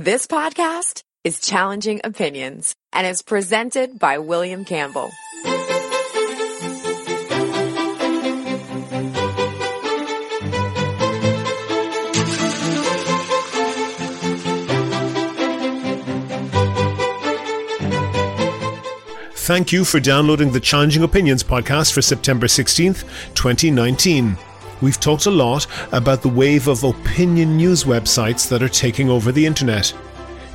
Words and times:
This 0.00 0.28
podcast 0.28 1.02
is 1.24 1.40
Challenging 1.40 2.02
Opinions 2.04 2.76
and 2.92 3.04
is 3.04 3.20
presented 3.20 3.98
by 3.98 4.18
William 4.18 4.64
Campbell. 4.64 5.10
Thank 19.34 19.72
you 19.72 19.84
for 19.84 19.98
downloading 19.98 20.52
the 20.52 20.60
Challenging 20.60 21.02
Opinions 21.02 21.42
podcast 21.42 21.92
for 21.92 22.02
September 22.02 22.46
16th, 22.46 23.02
2019. 23.34 24.38
We've 24.80 25.00
talked 25.00 25.26
a 25.26 25.30
lot 25.30 25.66
about 25.92 26.22
the 26.22 26.28
wave 26.28 26.68
of 26.68 26.84
opinion 26.84 27.56
news 27.56 27.84
websites 27.84 28.48
that 28.48 28.62
are 28.62 28.68
taking 28.68 29.10
over 29.10 29.32
the 29.32 29.44
internet. 29.44 29.92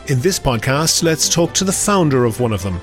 In 0.07 0.21
this 0.21 0.39
podcast, 0.39 1.03
let's 1.03 1.27
talk 1.27 1.53
to 1.55 1.63
the 1.63 1.73
founder 1.73 2.25
of 2.25 2.39
one 2.39 2.53
of 2.53 2.63
them. 2.63 2.79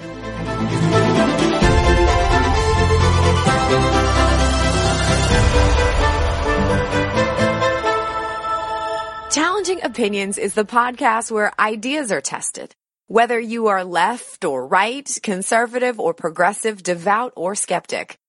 Challenging 9.30 9.82
Opinions 9.82 10.38
is 10.38 10.54
the 10.54 10.64
podcast 10.64 11.30
where 11.30 11.52
ideas 11.58 12.10
are 12.10 12.20
tested. 12.20 12.74
Whether 13.06 13.40
you 13.40 13.68
are 13.68 13.84
left 13.84 14.44
or 14.44 14.66
right, 14.66 15.08
conservative 15.22 15.98
or 15.98 16.14
progressive, 16.14 16.82
devout 16.82 17.32
or 17.36 17.54
skeptic. 17.54 18.19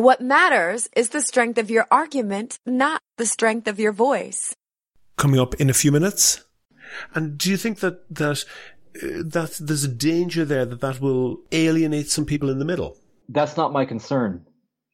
What 0.00 0.22
matters 0.22 0.88
is 0.96 1.10
the 1.10 1.20
strength 1.20 1.58
of 1.58 1.70
your 1.70 1.86
argument, 1.90 2.58
not 2.64 3.02
the 3.18 3.26
strength 3.26 3.68
of 3.68 3.78
your 3.78 3.92
voice. 3.92 4.56
Coming 5.18 5.38
up 5.38 5.54
in 5.56 5.68
a 5.68 5.74
few 5.74 5.92
minutes. 5.92 6.42
And 7.14 7.36
do 7.36 7.50
you 7.50 7.58
think 7.58 7.80
that 7.80 8.08
that 8.08 8.46
uh, 8.96 9.20
that 9.26 9.58
there's 9.60 9.84
a 9.84 9.88
danger 9.88 10.46
there 10.46 10.64
that 10.64 10.80
that 10.80 11.02
will 11.02 11.40
alienate 11.52 12.08
some 12.08 12.24
people 12.24 12.48
in 12.48 12.58
the 12.58 12.64
middle? 12.64 12.96
That's 13.28 13.58
not 13.58 13.74
my 13.74 13.84
concern. 13.84 14.46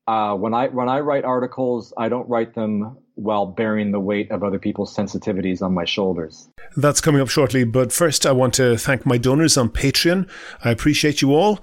Uh, 0.09 0.35
when 0.35 0.55
I 0.55 0.67
when 0.71 0.89
I 0.89 0.99
write 0.99 1.25
articles, 1.25 1.95
I 1.97 2.09
don't 2.09 2.29
write 2.29 2.57
them 2.57 2.99
while 3.17 3.47
bearing 3.47 3.91
the 3.91 4.01
weight 4.01 4.31
of 4.31 4.45
other 4.45 4.59
people's 4.59 4.95
sensitivities 4.95 5.63
on 5.63 5.73
my 5.73 5.85
shoulders. 5.85 6.49
That's 6.77 7.01
coming 7.01 7.23
up 7.23 7.31
shortly, 7.31 7.65
but 7.65 7.91
first 7.91 8.27
I 8.27 8.33
want 8.33 8.55
to 8.55 8.77
thank 8.77 9.07
my 9.07 9.17
donors 9.17 9.57
on 9.57 9.71
Patreon. 9.71 10.29
I 10.63 10.71
appreciate 10.71 11.23
you 11.23 11.35
all. 11.35 11.59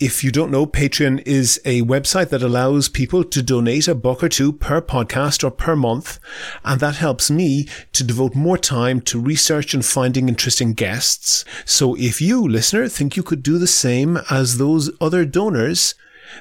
If 0.00 0.24
you 0.24 0.32
don't 0.32 0.50
know, 0.50 0.66
Patreon 0.66 1.22
is 1.26 1.60
a 1.66 1.82
website 1.82 2.30
that 2.30 2.42
allows 2.42 2.88
people 2.88 3.22
to 3.22 3.42
donate 3.42 3.86
a 3.86 3.94
buck 3.94 4.24
or 4.24 4.30
two 4.30 4.52
per 4.52 4.80
podcast 4.80 5.44
or 5.44 5.50
per 5.50 5.76
month, 5.76 6.18
and 6.64 6.80
that 6.80 6.96
helps 6.96 7.30
me 7.30 7.68
to 7.92 8.02
devote 8.02 8.34
more 8.34 8.58
time 8.58 9.00
to 9.02 9.20
research 9.20 9.74
and 9.74 9.84
finding 9.84 10.28
interesting 10.28 10.72
guests. 10.72 11.44
So 11.66 11.94
if 11.96 12.20
you, 12.20 12.48
listener, 12.48 12.88
think 12.88 13.16
you 13.16 13.22
could 13.22 13.42
do 13.42 13.58
the 13.58 13.66
same 13.66 14.18
as 14.30 14.56
those 14.56 14.90
other 15.00 15.26
donors, 15.26 15.94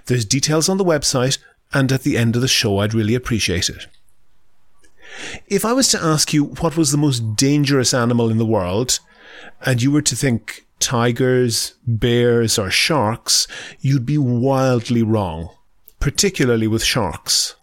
there's 0.05 0.25
details 0.25 0.69
on 0.69 0.77
the 0.77 0.85
website, 0.85 1.37
and 1.73 1.91
at 1.91 2.03
the 2.03 2.17
end 2.17 2.35
of 2.35 2.41
the 2.41 2.47
show, 2.47 2.79
I'd 2.79 2.93
really 2.93 3.15
appreciate 3.15 3.69
it. 3.69 3.87
If 5.47 5.65
I 5.65 5.73
was 5.73 5.89
to 5.89 6.03
ask 6.03 6.33
you 6.33 6.45
what 6.45 6.77
was 6.77 6.91
the 6.91 6.97
most 6.97 7.35
dangerous 7.35 7.93
animal 7.93 8.29
in 8.29 8.37
the 8.37 8.45
world, 8.45 8.99
and 9.65 9.81
you 9.81 9.91
were 9.91 10.01
to 10.01 10.15
think 10.15 10.65
tigers, 10.79 11.75
bears, 11.85 12.57
or 12.57 12.69
sharks, 12.69 13.47
you'd 13.79 14.05
be 14.05 14.17
wildly 14.17 15.03
wrong, 15.03 15.49
particularly 15.99 16.67
with 16.67 16.83
sharks. 16.83 17.55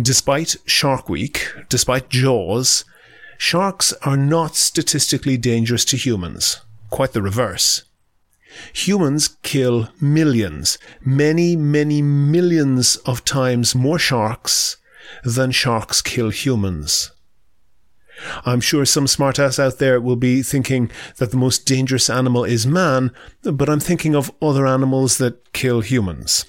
Despite 0.00 0.56
Shark 0.66 1.08
Week, 1.08 1.48
despite 1.68 2.10
Jaws, 2.10 2.84
sharks 3.38 3.92
are 4.02 4.16
not 4.16 4.54
statistically 4.56 5.36
dangerous 5.36 5.84
to 5.86 5.96
humans. 5.96 6.60
Quite 6.90 7.12
the 7.12 7.22
reverse. 7.22 7.84
Humans 8.72 9.36
kill 9.42 9.88
millions, 10.00 10.78
many, 11.00 11.56
many 11.56 12.02
millions 12.02 12.96
of 12.96 13.24
times 13.24 13.74
more 13.74 13.98
sharks 13.98 14.76
than 15.24 15.50
sharks 15.50 16.02
kill 16.02 16.30
humans. 16.30 17.12
I'm 18.44 18.60
sure 18.60 18.84
some 18.84 19.06
smartass 19.06 19.58
out 19.58 19.78
there 19.78 20.00
will 20.00 20.16
be 20.16 20.42
thinking 20.42 20.90
that 21.16 21.30
the 21.30 21.36
most 21.36 21.66
dangerous 21.66 22.10
animal 22.10 22.44
is 22.44 22.66
man, 22.66 23.12
but 23.42 23.68
I'm 23.68 23.80
thinking 23.80 24.14
of 24.14 24.32
other 24.42 24.66
animals 24.66 25.18
that 25.18 25.52
kill 25.52 25.80
humans. 25.80 26.44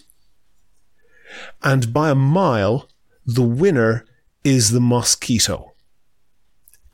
And 1.64 1.94
by 1.94 2.10
a 2.10 2.16
mile, 2.16 2.90
the 3.26 3.44
winner 3.44 4.06
is 4.44 4.72
the 4.72 4.82
mosquito. 4.82 5.74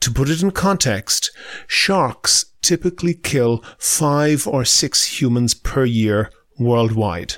To 0.00 0.12
put 0.12 0.30
it 0.30 0.42
in 0.42 0.52
context, 0.52 1.30
sharks 1.66 2.44
typically 2.62 3.14
kill 3.14 3.64
five 3.78 4.46
or 4.46 4.64
six 4.64 5.20
humans 5.20 5.54
per 5.54 5.84
year 5.84 6.30
worldwide. 6.58 7.36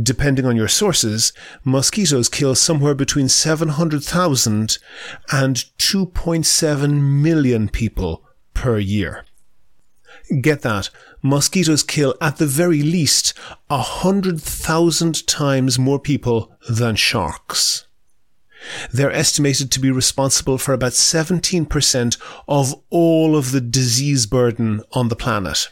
Depending 0.00 0.46
on 0.46 0.56
your 0.56 0.68
sources, 0.68 1.32
mosquitoes 1.64 2.28
kill 2.28 2.54
somewhere 2.54 2.94
between 2.94 3.28
700,000 3.28 4.78
and 5.32 5.56
2.7 5.78 7.02
million 7.02 7.68
people 7.68 8.24
per 8.54 8.78
year. 8.78 9.24
Get 10.40 10.62
that. 10.62 10.90
Mosquitoes 11.22 11.82
kill 11.82 12.14
at 12.20 12.36
the 12.36 12.46
very 12.46 12.82
least 12.82 13.34
a 13.70 13.78
hundred 13.78 14.40
thousand 14.40 15.26
times 15.26 15.78
more 15.78 15.98
people 15.98 16.52
than 16.68 16.96
sharks. 16.96 17.86
They're 18.92 19.12
estimated 19.12 19.70
to 19.72 19.80
be 19.80 19.90
responsible 19.90 20.58
for 20.58 20.72
about 20.72 20.92
17% 20.92 22.18
of 22.48 22.74
all 22.90 23.36
of 23.36 23.52
the 23.52 23.60
disease 23.60 24.26
burden 24.26 24.82
on 24.92 25.08
the 25.08 25.16
planet. 25.16 25.68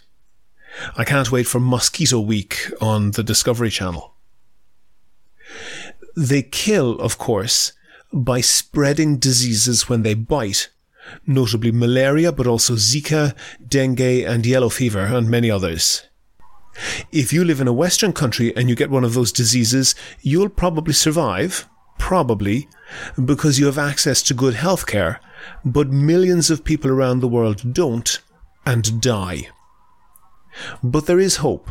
I 0.96 1.04
can't 1.04 1.32
wait 1.32 1.46
for 1.46 1.60
Mosquito 1.60 2.20
Week 2.20 2.70
on 2.80 3.12
the 3.12 3.22
Discovery 3.22 3.70
Channel. 3.70 4.12
They 6.16 6.42
kill, 6.42 6.98
of 6.98 7.18
course, 7.18 7.72
by 8.12 8.40
spreading 8.40 9.18
diseases 9.18 9.88
when 9.88 10.02
they 10.02 10.14
bite, 10.14 10.70
notably 11.26 11.72
malaria, 11.72 12.32
but 12.32 12.46
also 12.46 12.74
Zika, 12.74 13.34
dengue, 13.66 14.00
and 14.00 14.46
yellow 14.46 14.68
fever, 14.68 15.00
and 15.00 15.28
many 15.28 15.50
others. 15.50 16.02
If 17.10 17.32
you 17.32 17.44
live 17.44 17.60
in 17.60 17.68
a 17.68 17.72
Western 17.72 18.12
country 18.12 18.54
and 18.56 18.68
you 18.68 18.74
get 18.74 18.90
one 18.90 19.04
of 19.04 19.14
those 19.14 19.32
diseases, 19.32 19.94
you'll 20.20 20.48
probably 20.48 20.92
survive, 20.92 21.68
probably, 21.98 22.68
because 23.22 23.58
you 23.58 23.66
have 23.66 23.78
access 23.78 24.22
to 24.22 24.34
good 24.34 24.54
health 24.54 24.86
care, 24.86 25.20
but 25.64 25.88
millions 25.88 26.50
of 26.50 26.64
people 26.64 26.90
around 26.90 27.20
the 27.20 27.28
world 27.28 27.72
don't 27.72 28.20
and 28.66 29.00
die. 29.00 29.48
But 30.82 31.06
there 31.06 31.20
is 31.20 31.36
hope. 31.36 31.70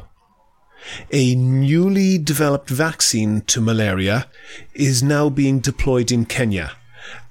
A 1.12 1.36
newly 1.36 2.18
developed 2.18 2.70
vaccine 2.70 3.42
to 3.42 3.62
malaria 3.62 4.28
is 4.74 5.02
now 5.02 5.30
being 5.30 5.60
deployed 5.60 6.12
in 6.12 6.26
Kenya 6.26 6.74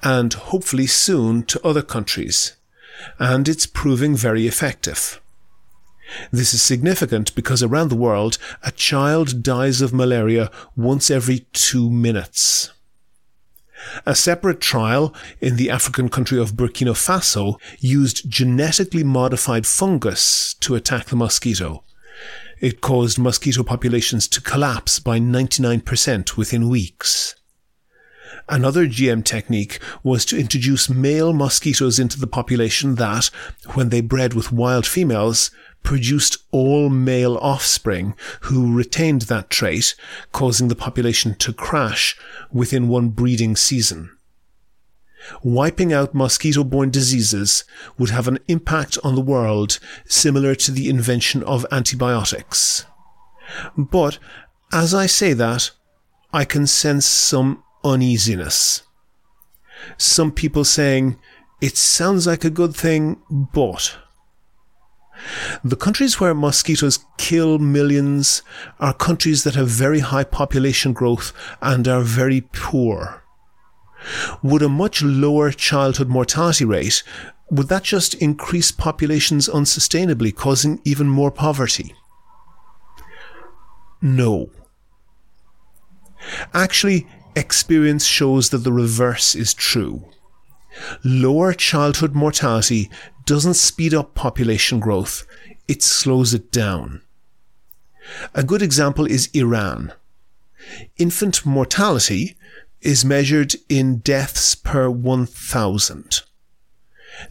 and 0.02 0.32
hopefully 0.32 0.86
soon 0.86 1.42
to 1.44 1.64
other 1.66 1.82
countries, 1.82 2.56
and 3.18 3.48
it's 3.48 3.66
proving 3.66 4.16
very 4.16 4.46
effective. 4.46 5.20
This 6.30 6.52
is 6.52 6.62
significant 6.62 7.34
because 7.34 7.62
around 7.62 7.88
the 7.88 7.96
world, 7.96 8.38
a 8.62 8.70
child 8.70 9.42
dies 9.42 9.80
of 9.80 9.92
malaria 9.92 10.50
once 10.76 11.10
every 11.10 11.46
two 11.52 11.90
minutes. 11.90 12.70
A 14.06 14.14
separate 14.14 14.60
trial 14.60 15.14
in 15.40 15.56
the 15.56 15.70
African 15.70 16.08
country 16.08 16.38
of 16.38 16.54
Burkina 16.54 16.92
Faso 16.92 17.58
used 17.78 18.28
genetically 18.28 19.04
modified 19.04 19.66
fungus 19.66 20.54
to 20.60 20.74
attack 20.74 21.06
the 21.06 21.16
mosquito. 21.16 21.84
It 22.60 22.80
caused 22.80 23.18
mosquito 23.18 23.62
populations 23.62 24.28
to 24.28 24.40
collapse 24.40 24.98
by 24.98 25.18
99% 25.18 26.36
within 26.36 26.68
weeks. 26.68 27.34
Another 28.48 28.86
GM 28.86 29.24
technique 29.24 29.80
was 30.02 30.24
to 30.26 30.38
introduce 30.38 30.90
male 30.90 31.32
mosquitoes 31.32 31.98
into 31.98 32.20
the 32.20 32.26
population 32.26 32.96
that, 32.96 33.26
when 33.72 33.88
they 33.88 34.02
bred 34.02 34.34
with 34.34 34.52
wild 34.52 34.86
females, 34.86 35.50
produced 35.84 36.38
all 36.50 36.88
male 36.88 37.36
offspring 37.36 38.16
who 38.40 38.76
retained 38.76 39.22
that 39.22 39.50
trait, 39.50 39.94
causing 40.32 40.66
the 40.66 40.74
population 40.74 41.36
to 41.36 41.52
crash 41.52 42.16
within 42.50 42.88
one 42.88 43.10
breeding 43.10 43.54
season. 43.54 44.10
Wiping 45.42 45.92
out 45.92 46.14
mosquito-borne 46.14 46.90
diseases 46.90 47.64
would 47.96 48.10
have 48.10 48.26
an 48.26 48.38
impact 48.48 48.98
on 49.04 49.14
the 49.14 49.20
world 49.20 49.78
similar 50.06 50.54
to 50.56 50.72
the 50.72 50.88
invention 50.88 51.42
of 51.44 51.64
antibiotics. 51.70 52.84
But, 53.76 54.18
as 54.72 54.92
I 54.94 55.06
say 55.06 55.32
that, 55.34 55.70
I 56.32 56.44
can 56.44 56.66
sense 56.66 57.06
some 57.06 57.62
uneasiness. 57.84 58.82
Some 59.98 60.32
people 60.32 60.64
saying, 60.64 61.18
it 61.60 61.76
sounds 61.76 62.26
like 62.26 62.44
a 62.44 62.50
good 62.50 62.74
thing, 62.74 63.22
but. 63.30 63.96
The 65.66 65.76
countries 65.76 66.20
where 66.20 66.34
mosquitoes 66.34 66.98
kill 67.16 67.58
millions 67.58 68.42
are 68.78 68.92
countries 68.92 69.44
that 69.44 69.54
have 69.54 69.68
very 69.68 70.00
high 70.00 70.24
population 70.24 70.92
growth 70.92 71.32
and 71.62 71.88
are 71.88 72.02
very 72.02 72.42
poor. 72.52 73.24
Would 74.42 74.60
a 74.60 74.68
much 74.68 75.02
lower 75.02 75.50
childhood 75.50 76.08
mortality 76.08 76.66
rate, 76.66 77.02
would 77.50 77.68
that 77.68 77.82
just 77.82 78.12
increase 78.12 78.70
populations 78.70 79.48
unsustainably, 79.48 80.34
causing 80.34 80.82
even 80.84 81.08
more 81.08 81.30
poverty? 81.30 81.94
No. 84.02 84.50
Actually, 86.52 87.06
experience 87.34 88.04
shows 88.04 88.50
that 88.50 88.58
the 88.58 88.72
reverse 88.72 89.34
is 89.34 89.54
true. 89.54 90.04
Lower 91.02 91.54
childhood 91.54 92.14
mortality 92.14 92.90
doesn't 93.24 93.54
speed 93.54 93.94
up 93.94 94.14
population 94.14 94.80
growth, 94.80 95.26
it 95.68 95.82
slows 95.82 96.34
it 96.34 96.50
down. 96.50 97.02
A 98.34 98.42
good 98.42 98.62
example 98.62 99.06
is 99.06 99.30
Iran. 99.32 99.92
Infant 100.96 101.44
mortality 101.44 102.36
is 102.80 103.04
measured 103.04 103.54
in 103.68 103.98
deaths 103.98 104.54
per 104.54 104.90
1,000. 104.90 106.22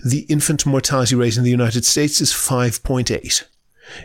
The 0.03 0.21
infant 0.21 0.65
mortality 0.65 1.15
rate 1.15 1.37
in 1.37 1.43
the 1.43 1.51
United 1.51 1.85
States 1.85 2.21
is 2.21 2.31
5.8. 2.31 3.43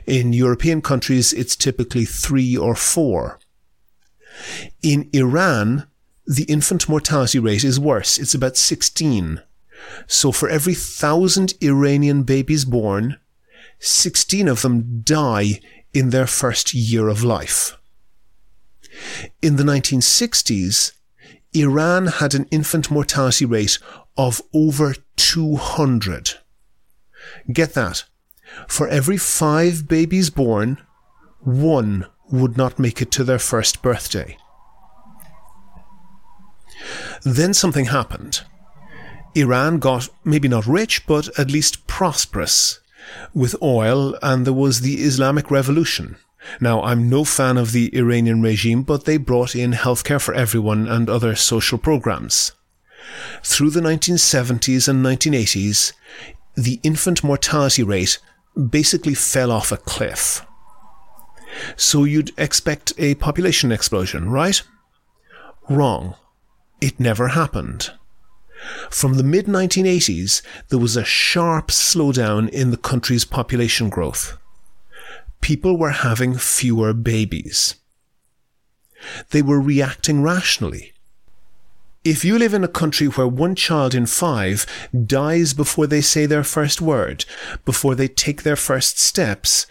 In 0.07 0.33
European 0.33 0.83
countries, 0.83 1.33
it's 1.33 1.57
typically 1.57 2.05
3 2.05 2.57
or 2.57 2.75
4. 2.75 3.39
In 4.83 5.09
Iran, 5.13 5.87
the 6.27 6.45
infant 6.45 6.89
mortality 6.89 7.39
rate 7.39 7.65
is 7.65 7.81
worse. 7.81 8.19
It's 8.19 8.35
about 8.35 8.57
16. 8.57 9.41
So 10.07 10.33
for 10.33 10.49
every 10.49 10.75
thousand 10.75 11.55
Iranian 11.63 12.25
babies 12.25 12.65
born, 12.65 13.17
16 13.81 14.49
of 14.49 14.63
them 14.63 15.03
die 15.03 15.61
in 15.95 16.11
their 16.11 16.27
first 16.27 16.75
year 16.75 17.09
of 17.09 17.25
life. 17.25 17.77
In 19.41 19.57
the 19.57 19.63
1960s, 19.63 20.93
Iran 21.53 22.07
had 22.07 22.35
an 22.35 22.47
infant 22.51 22.91
mortality 22.91 23.45
rate 23.45 23.79
of 24.17 24.43
over 24.53 24.95
200. 25.17 26.35
Get 27.53 27.75
that. 27.75 28.05
For 28.67 28.89
every 28.89 29.17
five 29.17 29.89
babies 29.89 30.31
born, 30.31 30.79
one 31.41 32.07
would 32.31 32.57
not 32.57 32.79
make 32.79 33.01
it 33.01 33.11
to 33.13 33.25
their 33.25 33.39
first 33.39 33.83
birthday. 33.83 34.37
Then 37.23 37.55
something 37.55 37.87
happened. 37.87 38.43
Iran 39.35 39.79
got 39.79 40.09
maybe 40.25 40.49
not 40.49 40.67
rich, 40.67 41.07
but 41.07 41.29
at 41.39 41.51
least 41.51 41.87
prosperous 41.87 42.81
with 43.35 43.61
oil, 43.63 44.17
and 44.23 44.45
there 44.47 44.53
was 44.53 44.81
the 44.81 45.03
Islamic 45.03 45.51
Revolution. 45.51 46.17
Now, 46.61 46.83
I'm 46.83 47.09
no 47.09 47.25
fan 47.25 47.57
of 47.57 47.73
the 47.73 47.95
Iranian 47.97 48.43
regime, 48.43 48.83
but 48.83 49.05
they 49.05 49.17
brought 49.17 49.55
in 49.55 49.73
healthcare 49.73 50.21
for 50.21 50.35
everyone 50.35 50.89
and 50.89 51.11
other 51.11 51.35
social 51.35 51.79
programs. 51.79 52.53
Through 53.43 53.71
the 53.71 53.81
1970s 53.81 54.89
and 54.89 55.05
1980s, 55.05 55.93
the 56.57 56.81
infant 56.83 57.23
mortality 57.25 57.83
rate 57.83 58.19
basically 58.71 59.15
fell 59.15 59.53
off 59.53 59.73
a 59.73 59.77
cliff. 59.77 60.45
So 61.77 62.05
you'd 62.05 62.33
expect 62.39 62.93
a 62.99 63.15
population 63.17 63.73
explosion, 63.73 64.31
right? 64.31 64.63
Wrong. 65.69 66.15
It 66.81 67.01
never 67.01 67.29
happened. 67.29 67.91
From 68.91 69.15
the 69.15 69.23
mid 69.23 69.47
1980s, 69.47 70.43
there 70.69 70.79
was 70.79 70.97
a 70.97 71.05
sharp 71.05 71.69
slowdown 71.69 72.49
in 72.49 72.71
the 72.71 72.77
country's 72.77 73.25
population 73.25 73.89
growth. 73.89 74.37
People 75.41 75.77
were 75.77 75.91
having 75.91 76.37
fewer 76.37 76.93
babies. 76.93 77.77
They 79.31 79.43
were 79.43 79.61
reacting 79.61 80.23
rationally. 80.23 80.93
If 82.05 82.25
you 82.25 82.39
live 82.39 82.55
in 82.55 82.65
a 82.65 82.69
country 82.69 83.07
where 83.07 83.27
one 83.27 83.55
child 83.55 83.95
in 83.95 84.07
five 84.07 84.67
dies 85.07 85.53
before 85.53 85.87
they 85.87 86.01
say 86.01 86.27
their 86.27 86.45
first 86.45 86.81
word, 86.81 87.25
before 87.65 87.95
they 87.95 88.09
take 88.09 88.45
their 88.45 88.57
first 88.57 88.99
steps, 88.99 89.67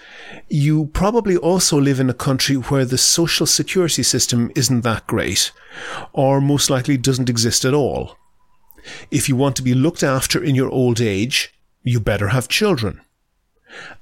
you 0.48 0.88
probably 0.94 1.38
also 1.38 1.80
live 1.80 2.00
in 2.00 2.10
a 2.10 2.14
country 2.14 2.56
where 2.56 2.86
the 2.86 2.98
social 2.98 3.46
security 3.46 4.04
system 4.04 4.52
isn't 4.56 4.82
that 4.82 5.08
great, 5.08 5.52
or 6.14 6.40
most 6.40 6.70
likely 6.70 6.98
doesn't 6.98 7.30
exist 7.30 7.66
at 7.66 7.74
all. 7.74 8.18
If 9.12 9.28
you 9.30 9.36
want 9.36 9.56
to 9.58 9.64
be 9.64 9.74
looked 9.74 10.04
after 10.04 10.44
in 10.44 10.56
your 10.56 10.70
old 10.70 11.02
age, 11.02 11.54
you 11.84 12.00
better 12.00 12.30
have 12.30 12.48
children. 12.48 13.02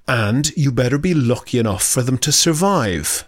And 0.07 0.55
you 0.55 0.71
better 0.71 0.97
be 0.97 1.13
lucky 1.13 1.59
enough 1.59 1.83
for 1.83 2.01
them 2.01 2.17
to 2.19 2.31
survive. 2.31 3.27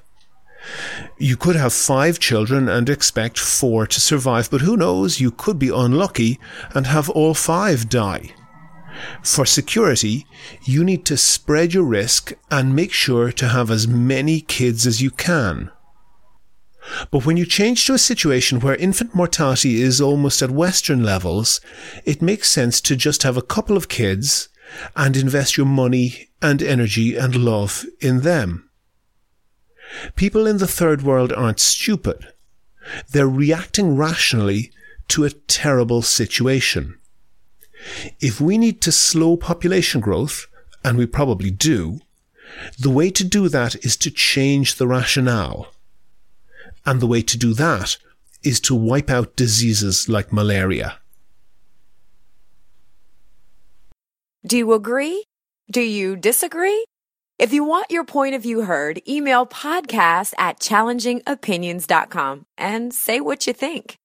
You 1.18 1.38
could 1.38 1.56
have 1.56 1.74
five 1.74 2.20
children 2.20 2.68
and 2.68 2.90
expect 2.90 3.40
four 3.40 3.88
to 3.88 4.00
survive, 4.00 4.52
but 4.52 4.62
who 4.62 4.78
knows, 4.78 5.20
you 5.20 5.32
could 5.32 5.58
be 5.58 5.70
unlucky 5.70 6.40
and 6.74 6.88
have 6.88 7.10
all 7.10 7.34
five 7.34 7.90
die. 7.90 8.34
For 9.24 9.46
security, 9.46 10.26
you 10.64 10.84
need 10.84 11.06
to 11.06 11.18
spread 11.18 11.74
your 11.74 11.84
risk 11.84 12.34
and 12.50 12.76
make 12.76 12.92
sure 12.92 13.32
to 13.32 13.48
have 13.48 13.70
as 13.70 13.88
many 13.88 14.42
kids 14.42 14.88
as 14.88 15.02
you 15.02 15.12
can. 15.12 15.72
But 17.12 17.26
when 17.26 17.38
you 17.38 17.46
change 17.46 17.86
to 17.86 17.94
a 17.94 18.00
situation 18.00 18.60
where 18.60 18.76
infant 18.76 19.14
mortality 19.14 19.82
is 19.82 20.00
almost 20.00 20.42
at 20.42 20.52
Western 20.52 21.04
levels, 21.04 21.60
it 22.06 22.22
makes 22.22 22.50
sense 22.50 22.80
to 22.82 22.96
just 22.96 23.24
have 23.24 23.38
a 23.38 23.42
couple 23.42 23.76
of 23.76 23.90
kids 23.90 24.50
and 24.96 25.16
invest 25.16 25.58
your 25.58 25.66
money 25.66 26.30
and 26.42 26.62
energy 26.62 27.16
and 27.16 27.36
love 27.36 27.86
in 28.00 28.22
them. 28.22 28.70
People 30.16 30.48
in 30.48 30.58
the 30.58 30.68
third 30.68 31.02
world 31.02 31.32
aren't 31.34 31.60
stupid. 31.60 32.28
They're 33.12 33.28
reacting 33.28 33.96
rationally 33.96 34.72
to 35.10 35.24
a 35.24 35.30
terrible 35.30 36.02
situation. 36.02 36.98
If 38.20 38.42
we 38.42 38.58
need 38.58 38.82
to 38.82 38.92
slow 38.92 39.38
population 39.38 40.02
growth, 40.02 40.48
and 40.84 40.98
we 40.98 41.06
probably 41.06 41.52
do, 41.52 42.00
the 42.80 42.90
way 42.90 43.10
to 43.12 43.24
do 43.24 43.50
that 43.50 43.76
is 43.86 43.98
to 43.98 44.12
change 44.12 44.76
the 44.76 44.88
rationale. 44.88 45.68
And 46.88 47.02
the 47.02 47.08
way 47.08 47.22
to 47.22 47.38
do 47.38 47.54
that 47.54 47.98
is 48.44 48.62
to 48.62 48.74
wipe 48.74 49.10
out 49.10 49.36
diseases 49.36 50.08
like 50.08 50.32
malaria. 50.32 51.00
Do 54.46 54.58
you 54.58 54.72
agree? 54.72 55.26
Do 55.70 55.82
you 55.82 56.16
disagree? 56.16 56.86
If 57.38 57.52
you 57.52 57.66
want 57.66 57.92
your 57.92 58.06
point 58.06 58.36
of 58.36 58.42
view 58.42 58.62
heard, 58.62 59.02
email 59.06 59.46
podcast 59.46 60.34
at 60.38 60.62
challengingopinions.com 60.62 62.46
and 62.58 62.94
say 62.94 63.20
what 63.20 63.46
you 63.46 63.52
think. 63.52 63.98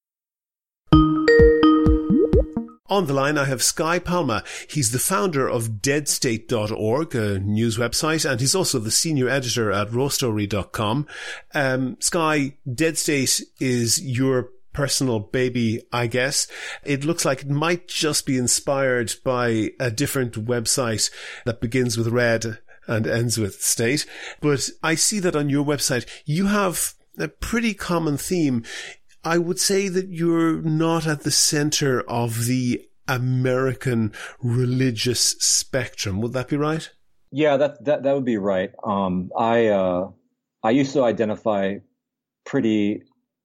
On 2.93 3.06
the 3.06 3.15
line, 3.15 3.39
I 3.39 3.47
have 3.47 3.62
Sky 3.62 3.99
Palma. 3.99 4.44
He's 4.69 4.91
the 4.91 4.99
founder 4.99 5.49
of 5.49 5.81
deadstate.org, 5.81 7.15
a 7.15 7.39
news 7.39 7.79
website, 7.79 8.31
and 8.31 8.38
he's 8.38 8.55
also 8.55 8.78
the 8.78 8.90
senior 8.90 9.31
editor 9.31 9.73
at 9.73 9.88
rawstory.com. 9.88 11.07
Um, 11.55 11.97
Sky, 12.00 12.59
Deadstate 12.69 13.45
is 13.59 13.99
your 13.99 14.50
personal 14.75 15.21
baby, 15.21 15.81
I 15.90 16.07
guess. 16.07 16.47
It 16.85 17.02
looks 17.02 17.25
like 17.25 17.40
it 17.40 17.49
might 17.49 17.88
just 17.88 18.26
be 18.26 18.37
inspired 18.37 19.14
by 19.25 19.71
a 19.81 19.90
different 19.90 20.35
website 20.45 21.11
that 21.47 21.62
begins 21.62 21.97
with 21.97 22.09
red 22.09 22.59
and 22.87 23.07
ends 23.07 23.38
with 23.38 23.62
state. 23.62 24.05
But 24.43 24.69
I 24.83 24.97
see 24.97 25.19
that 25.21 25.35
on 25.35 25.49
your 25.49 25.64
website, 25.64 26.07
you 26.26 26.49
have 26.49 26.93
a 27.19 27.28
pretty 27.28 27.73
common 27.73 28.19
theme. 28.19 28.64
I 29.25 29.38
would 29.38 29.61
say 29.61 29.88
that 29.88 30.09
you're 30.09 30.61
not 30.61 31.07
at 31.07 31.23
the 31.23 31.31
center 31.31 32.02
of 32.02 32.47
the 32.47 32.85
American 33.09 34.12
religious 34.42 35.21
spectrum. 35.21 36.21
Would 36.21 36.32
that 36.32 36.49
be 36.49 36.56
right? 36.56 36.90
Yeah, 37.30 37.56
that 37.56 37.85
that 37.85 38.02
that 38.02 38.14
would 38.14 38.25
be 38.25 38.37
right. 38.37 38.71
Um, 38.85 39.30
I 39.37 39.68
uh, 39.68 40.11
I 40.62 40.71
used 40.71 40.92
to 40.94 41.02
identify 41.02 41.76
pretty 42.44 43.02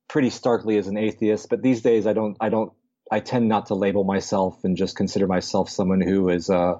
pretty 0.09 0.29
starkly 0.29 0.77
as 0.77 0.87
an 0.87 0.97
atheist, 0.97 1.49
but 1.49 1.61
these 1.61 1.81
days 1.81 2.07
I 2.07 2.13
don't 2.13 2.37
I 2.39 2.49
don't 2.49 2.73
I 3.11 3.19
tend 3.19 3.47
not 3.47 3.67
to 3.67 3.75
label 3.75 4.03
myself 4.03 4.63
and 4.63 4.75
just 4.75 4.95
consider 4.95 5.27
myself 5.27 5.69
someone 5.69 6.01
who 6.01 6.29
is 6.29 6.49
uh, 6.49 6.75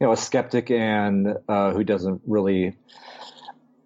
you 0.00 0.06
know 0.06 0.12
a 0.12 0.16
skeptic 0.16 0.70
and 0.70 1.36
uh, 1.48 1.72
who 1.72 1.84
doesn't 1.84 2.22
really 2.26 2.76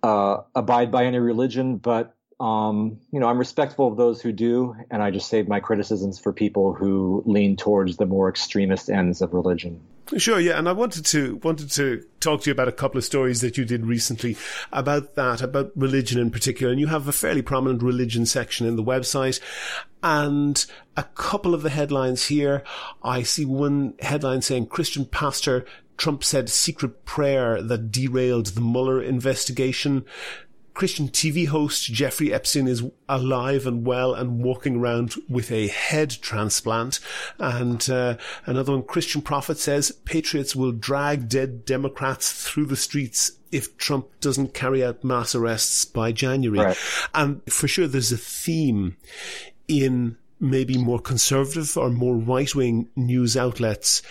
uh, 0.02 0.42
abide 0.54 0.90
by 0.90 1.04
any 1.04 1.18
religion, 1.18 1.76
but 1.78 2.15
um, 2.38 3.00
you 3.12 3.20
know, 3.20 3.28
I'm 3.28 3.38
respectful 3.38 3.88
of 3.88 3.96
those 3.96 4.20
who 4.20 4.30
do, 4.30 4.76
and 4.90 5.02
I 5.02 5.10
just 5.10 5.28
save 5.28 5.48
my 5.48 5.60
criticisms 5.60 6.18
for 6.18 6.32
people 6.32 6.74
who 6.74 7.22
lean 7.24 7.56
towards 7.56 7.96
the 7.96 8.06
more 8.06 8.28
extremist 8.28 8.90
ends 8.90 9.22
of 9.22 9.32
religion. 9.32 9.80
Sure, 10.18 10.38
yeah, 10.38 10.58
and 10.58 10.68
I 10.68 10.72
wanted 10.72 11.04
to 11.06 11.36
wanted 11.36 11.70
to 11.72 12.04
talk 12.20 12.42
to 12.42 12.50
you 12.50 12.52
about 12.52 12.68
a 12.68 12.72
couple 12.72 12.98
of 12.98 13.04
stories 13.04 13.40
that 13.40 13.56
you 13.56 13.64
did 13.64 13.86
recently 13.86 14.36
about 14.72 15.14
that, 15.16 15.42
about 15.42 15.72
religion 15.74 16.20
in 16.20 16.30
particular. 16.30 16.70
And 16.70 16.78
you 16.78 16.86
have 16.86 17.08
a 17.08 17.12
fairly 17.12 17.42
prominent 17.42 17.82
religion 17.82 18.24
section 18.24 18.66
in 18.66 18.76
the 18.76 18.84
website, 18.84 19.40
and 20.02 20.64
a 20.96 21.02
couple 21.02 21.54
of 21.54 21.62
the 21.62 21.70
headlines 21.70 22.26
here. 22.26 22.62
I 23.02 23.22
see 23.22 23.44
one 23.46 23.94
headline 24.00 24.42
saying 24.42 24.66
Christian 24.66 25.06
pastor 25.06 25.64
Trump 25.96 26.22
said 26.22 26.48
secret 26.48 27.04
prayer 27.04 27.62
that 27.62 27.90
derailed 27.90 28.46
the 28.46 28.60
Mueller 28.60 29.02
investigation. 29.02 30.04
Christian 30.76 31.08
TV 31.08 31.46
host 31.48 31.90
Jeffrey 31.90 32.34
Epstein 32.34 32.68
is 32.68 32.84
alive 33.08 33.66
and 33.66 33.86
well 33.86 34.12
and 34.12 34.42
walking 34.42 34.76
around 34.76 35.14
with 35.26 35.50
a 35.50 35.68
head 35.68 36.10
transplant. 36.10 37.00
And 37.38 37.88
uh, 37.88 38.18
another 38.44 38.72
one, 38.72 38.82
Christian 38.82 39.22
Prophet 39.22 39.56
says 39.56 39.90
patriots 40.04 40.54
will 40.54 40.72
drag 40.72 41.30
dead 41.30 41.64
Democrats 41.64 42.46
through 42.46 42.66
the 42.66 42.76
streets 42.76 43.32
if 43.50 43.78
Trump 43.78 44.08
doesn't 44.20 44.52
carry 44.52 44.84
out 44.84 45.02
mass 45.02 45.34
arrests 45.34 45.86
by 45.86 46.12
January. 46.12 46.62
Right. 46.62 46.78
And 47.14 47.40
for 47.50 47.66
sure, 47.66 47.86
there's 47.86 48.12
a 48.12 48.18
theme 48.18 48.98
in 49.68 50.18
maybe 50.38 50.76
more 50.76 51.00
conservative 51.00 51.74
or 51.78 51.88
more 51.88 52.16
right 52.16 52.54
wing 52.54 52.90
news 52.94 53.34
outlets 53.34 54.02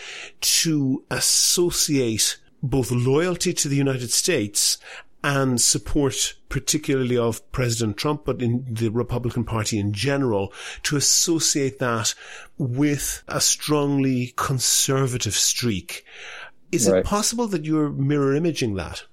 to 0.41 1.03
associate 1.11 2.39
both 2.63 2.89
loyalty 2.89 3.53
to 3.53 3.67
the 3.67 3.75
United 3.75 4.11
States 4.11 4.79
and 5.25 5.59
support 5.59 6.35
particularly 6.49 7.17
of 7.17 7.51
President 7.51 7.97
Trump, 7.97 8.25
but 8.25 8.43
in 8.43 8.63
the 8.69 8.89
Republican 8.89 9.43
Party 9.43 9.79
in 9.79 9.91
general, 9.91 10.53
to 10.83 10.95
associate 10.95 11.79
that 11.79 12.13
with 12.59 13.23
a 13.27 13.41
strongly 13.41 14.33
conservative 14.35 15.33
streak. 15.33 16.05
Is 16.71 16.87
right. 16.87 16.99
it 16.99 17.05
possible 17.05 17.47
that 17.47 17.65
you're 17.65 17.89
mirror 17.89 18.35
imaging 18.35 18.75
that? 18.75 19.03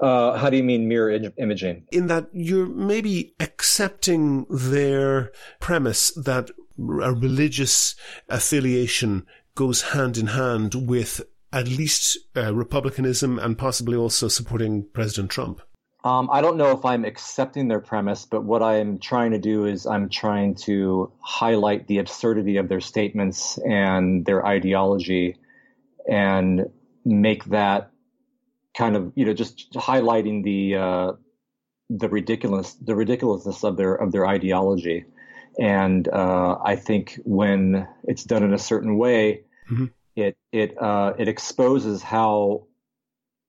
Uh, 0.00 0.36
how 0.36 0.50
do 0.50 0.58
you 0.58 0.62
mean 0.62 0.86
mirror 0.86 1.18
imaging? 1.38 1.86
In 1.90 2.08
that 2.08 2.28
you're 2.34 2.66
maybe 2.66 3.34
accepting 3.40 4.44
their 4.50 5.32
premise 5.60 6.10
that 6.10 6.50
a 6.78 7.14
religious 7.14 7.94
affiliation 8.28 9.24
goes 9.54 9.80
hand 9.80 10.18
in 10.18 10.26
hand 10.26 10.74
with 10.74 11.22
at 11.54 11.68
least 11.68 12.18
uh, 12.36 12.52
republicanism 12.52 13.38
and 13.38 13.56
possibly 13.56 13.96
also 13.96 14.26
supporting 14.26 14.84
President 14.92 15.30
Trump. 15.30 15.62
Um, 16.02 16.28
I 16.30 16.42
don't 16.42 16.58
know 16.58 16.72
if 16.72 16.84
I'm 16.84 17.04
accepting 17.06 17.68
their 17.68 17.80
premise, 17.80 18.26
but 18.26 18.44
what 18.44 18.62
I'm 18.62 18.98
trying 18.98 19.30
to 19.30 19.38
do 19.38 19.64
is 19.64 19.86
I'm 19.86 20.10
trying 20.10 20.56
to 20.66 21.10
highlight 21.20 21.86
the 21.86 21.98
absurdity 21.98 22.58
of 22.58 22.68
their 22.68 22.80
statements 22.80 23.56
and 23.58 24.26
their 24.26 24.44
ideology 24.44 25.38
and 26.06 26.66
make 27.06 27.44
that 27.46 27.90
kind 28.76 28.96
of 28.96 29.12
you 29.14 29.24
know 29.24 29.32
just 29.32 29.72
highlighting 29.72 30.42
the 30.42 30.76
uh, 30.76 31.12
the 31.88 32.08
ridiculous 32.08 32.74
the 32.74 32.94
ridiculousness 32.94 33.64
of 33.64 33.76
their 33.76 33.94
of 33.94 34.12
their 34.12 34.26
ideology, 34.26 35.04
and 35.58 36.06
uh, 36.08 36.58
I 36.62 36.76
think 36.76 37.18
when 37.24 37.88
it's 38.02 38.24
done 38.24 38.42
in 38.42 38.52
a 38.52 38.58
certain 38.58 38.98
way, 38.98 39.44
mm-hmm. 39.70 39.86
It 40.16 40.36
it 40.52 40.80
uh, 40.80 41.14
it 41.18 41.28
exposes 41.28 42.02
how 42.02 42.66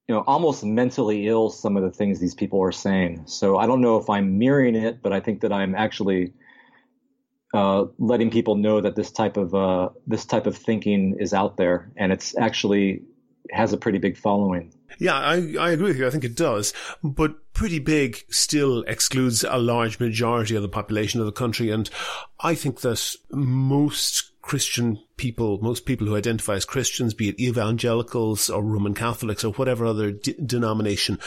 you 0.07 0.15
know 0.15 0.23
almost 0.25 0.63
mentally 0.63 1.27
ill 1.27 1.49
some 1.49 1.77
of 1.77 1.83
the 1.83 1.91
things 1.91 2.19
these 2.19 2.35
people 2.35 2.61
are 2.63 2.71
saying. 2.71 3.23
So 3.25 3.57
I 3.57 3.65
don't 3.65 3.81
know 3.81 3.97
if 3.97 4.09
I'm 4.09 4.37
mirroring 4.37 4.75
it, 4.75 5.01
but 5.01 5.13
I 5.13 5.19
think 5.19 5.41
that 5.41 5.51
I'm 5.51 5.75
actually. 5.75 6.33
Uh, 7.53 7.85
letting 7.99 8.29
people 8.31 8.55
know 8.55 8.81
that 8.81 8.97
this 8.97 9.11
type 9.11 9.37
of 9.37 9.55
uh, 9.55 9.87
this 10.05 10.25
type 10.25 10.45
of 10.45 10.57
thinking 10.57 11.15
is 11.21 11.33
out 11.33 11.55
there, 11.55 11.89
and 11.95 12.11
it's 12.11 12.35
actually 12.37 13.01
has 13.51 13.71
a 13.71 13.77
pretty 13.77 13.97
big 13.97 14.17
following. 14.17 14.73
Yeah, 14.99 15.15
I, 15.15 15.55
I 15.59 15.71
agree 15.71 15.89
with 15.89 15.97
you. 15.97 16.07
I 16.07 16.09
think 16.09 16.23
it 16.23 16.35
does. 16.35 16.73
But 17.03 17.53
pretty 17.53 17.79
big 17.79 18.23
still 18.29 18.83
excludes 18.83 19.43
a 19.43 19.57
large 19.57 19.99
majority 19.99 20.55
of 20.55 20.61
the 20.61 20.69
population 20.69 21.19
of 21.19 21.25
the 21.25 21.31
country. 21.31 21.69
And 21.69 21.89
I 22.39 22.55
think 22.55 22.81
that 22.81 23.15
most 23.31 24.31
Christian 24.45 24.99
people, 25.17 25.57
most 25.59 25.87
people 25.87 26.05
who 26.05 26.15
identify 26.15 26.53
as 26.53 26.65
Christians, 26.65 27.15
be 27.15 27.29
it 27.29 27.39
evangelicals 27.39 28.47
or 28.47 28.63
Roman 28.63 28.93
Catholics 28.93 29.43
or 29.43 29.51
whatever 29.53 29.87
other 29.87 30.11
de- 30.11 30.33
denomination, 30.33 31.17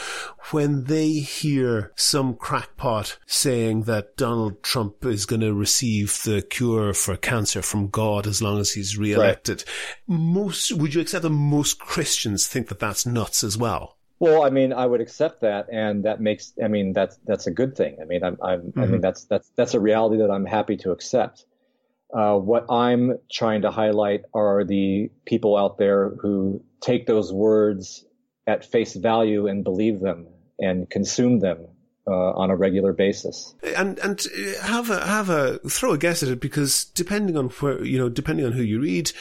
when 0.51 0.85
they 0.85 1.09
hear 1.09 1.91
some 1.97 2.33
crackpot 2.33 3.17
saying 3.27 3.83
that 3.83 4.15
Donald 4.15 4.63
Trump 4.63 5.03
is 5.03 5.25
going 5.25 5.41
to 5.41 5.53
receive 5.53 6.23
the 6.23 6.41
cure 6.41 6.93
for 6.93 7.17
cancer 7.17 7.61
from 7.61 7.89
God 7.89 8.25
as 8.25 8.41
long 8.41 8.57
as 8.57 8.71
he's 8.71 8.97
re-elected, 8.97 9.65
right. 9.67 10.17
most, 10.17 10.71
would 10.71 10.93
you 10.93 11.01
accept 11.01 11.23
that 11.23 11.29
most 11.29 11.77
Christians 11.77 12.47
think 12.47 12.69
that 12.69 12.79
that's 12.79 13.05
nuts 13.05 13.43
as 13.43 13.57
well? 13.57 13.97
Well, 14.19 14.43
I 14.43 14.49
mean, 14.49 14.71
I 14.71 14.85
would 14.85 15.01
accept 15.01 15.41
that, 15.41 15.67
and 15.71 16.03
that 16.05 16.21
makes, 16.21 16.53
I 16.63 16.69
mean, 16.69 16.91
that's 16.93 17.17
that's 17.25 17.47
a 17.47 17.51
good 17.51 17.75
thing. 17.75 17.97
I 18.01 18.05
mean, 18.05 18.21
I'm, 18.23 18.37
I'm 18.41 18.59
mm-hmm. 18.61 18.79
I 18.79 18.81
mean, 18.83 18.91
mm-hmm. 18.91 19.01
that's 19.01 19.23
that's 19.25 19.49
that's 19.55 19.73
a 19.73 19.79
reality 19.79 20.17
that 20.17 20.29
I'm 20.29 20.45
happy 20.45 20.75
to 20.77 20.91
accept. 20.91 21.45
Uh, 22.11 22.37
what 22.37 22.65
I'm 22.71 23.19
trying 23.31 23.61
to 23.61 23.71
highlight 23.71 24.21
are 24.33 24.63
the 24.63 25.11
people 25.25 25.55
out 25.55 25.77
there 25.77 26.09
who 26.09 26.63
take 26.81 27.05
those 27.05 27.31
words 27.31 28.05
at 28.47 28.65
face 28.65 28.95
value 28.95 29.47
and 29.47 29.63
believe 29.63 29.99
them 29.99 30.27
and 30.57 30.89
consume 30.89 31.39
them 31.39 31.67
uh, 32.07 32.31
on 32.33 32.49
a 32.49 32.55
regular 32.55 32.93
basis. 32.93 33.53
And 33.75 33.99
and 33.99 34.25
have 34.63 34.89
a 34.89 35.05
have 35.05 35.29
a 35.29 35.59
throw 35.59 35.93
a 35.93 35.97
guess 35.97 36.23
at 36.23 36.29
it 36.29 36.39
because 36.39 36.85
depending 36.85 37.37
on 37.37 37.49
where 37.49 37.83
you 37.83 37.99
know 37.99 38.09
depending 38.09 38.45
on 38.45 38.53
who 38.53 38.63
you 38.63 38.81
read 38.81 39.11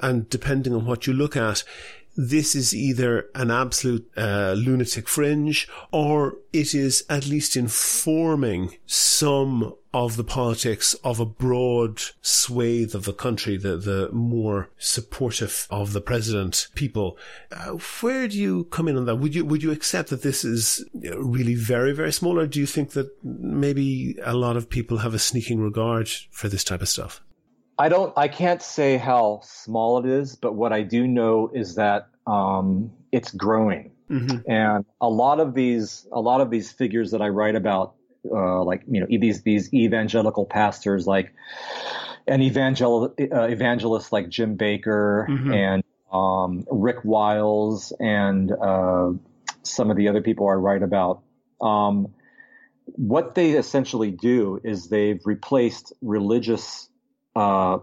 and 0.00 0.28
depending 0.28 0.74
on 0.74 0.84
what 0.84 1.06
you 1.06 1.12
look 1.12 1.36
at, 1.36 1.62
this 2.16 2.54
is 2.54 2.74
either 2.74 3.28
an 3.34 3.50
absolute 3.50 4.10
uh, 4.16 4.54
lunatic 4.56 5.08
fringe 5.08 5.68
or 5.90 6.36
it 6.52 6.74
is 6.74 7.04
at 7.08 7.26
least 7.26 7.56
informing 7.56 8.76
some 8.86 9.74
of 9.94 10.16
the 10.16 10.24
politics 10.24 10.94
of 11.04 11.20
a 11.20 11.26
broad 11.26 12.00
swathe 12.22 12.94
of 12.94 13.04
the 13.04 13.12
country, 13.12 13.56
the, 13.56 13.76
the 13.76 14.08
more 14.10 14.70
supportive 14.78 15.66
of 15.70 15.92
the 15.92 16.00
president 16.00 16.68
people. 16.74 17.18
Uh, 17.50 17.72
where 18.00 18.26
do 18.26 18.38
you 18.38 18.64
come 18.64 18.88
in 18.88 18.96
on 18.96 19.04
that? 19.04 19.16
Would 19.16 19.34
you, 19.34 19.44
would 19.44 19.62
you 19.62 19.70
accept 19.70 20.10
that 20.10 20.22
this 20.22 20.44
is 20.44 20.84
really 20.94 21.54
very, 21.54 21.92
very 21.92 22.12
small 22.12 22.38
or 22.38 22.46
do 22.46 22.58
you 22.58 22.66
think 22.66 22.90
that 22.90 23.10
maybe 23.22 24.16
a 24.24 24.34
lot 24.34 24.56
of 24.56 24.70
people 24.70 24.98
have 24.98 25.14
a 25.14 25.18
sneaking 25.18 25.60
regard 25.60 26.08
for 26.30 26.48
this 26.48 26.64
type 26.64 26.80
of 26.80 26.88
stuff? 26.88 27.22
I 27.82 27.88
don't. 27.88 28.12
I 28.16 28.28
can't 28.28 28.62
say 28.62 28.96
how 28.96 29.40
small 29.42 29.98
it 29.98 30.06
is, 30.06 30.36
but 30.36 30.54
what 30.54 30.72
I 30.72 30.82
do 30.82 31.04
know 31.04 31.50
is 31.52 31.74
that 31.74 32.06
um, 32.28 32.92
it's 33.10 33.32
growing, 33.32 33.90
mm-hmm. 34.08 34.48
and 34.48 34.84
a 35.00 35.08
lot 35.08 35.40
of 35.40 35.52
these, 35.52 36.06
a 36.12 36.20
lot 36.20 36.40
of 36.40 36.48
these 36.48 36.70
figures 36.70 37.10
that 37.10 37.20
I 37.20 37.30
write 37.30 37.56
about, 37.56 37.94
uh, 38.30 38.62
like 38.62 38.84
you 38.88 39.00
know, 39.00 39.08
these 39.10 39.42
these 39.42 39.74
evangelical 39.74 40.46
pastors, 40.46 41.08
like 41.08 41.34
an 42.28 42.40
evangel 42.40 43.16
uh, 43.20 43.48
evangelist 43.48 44.12
like 44.12 44.28
Jim 44.28 44.56
Bakker 44.56 45.26
mm-hmm. 45.28 45.52
and 45.52 45.82
um, 46.12 46.64
Rick 46.70 46.98
Wiles 47.02 47.92
and 47.98 48.52
uh, 48.52 49.10
some 49.64 49.90
of 49.90 49.96
the 49.96 50.06
other 50.06 50.22
people 50.22 50.48
I 50.48 50.52
write 50.52 50.84
about. 50.84 51.22
Um, 51.60 52.14
what 52.84 53.34
they 53.34 53.52
essentially 53.52 54.12
do 54.12 54.60
is 54.62 54.88
they've 54.88 55.20
replaced 55.24 55.92
religious 56.00 56.88
uh, 57.34 57.78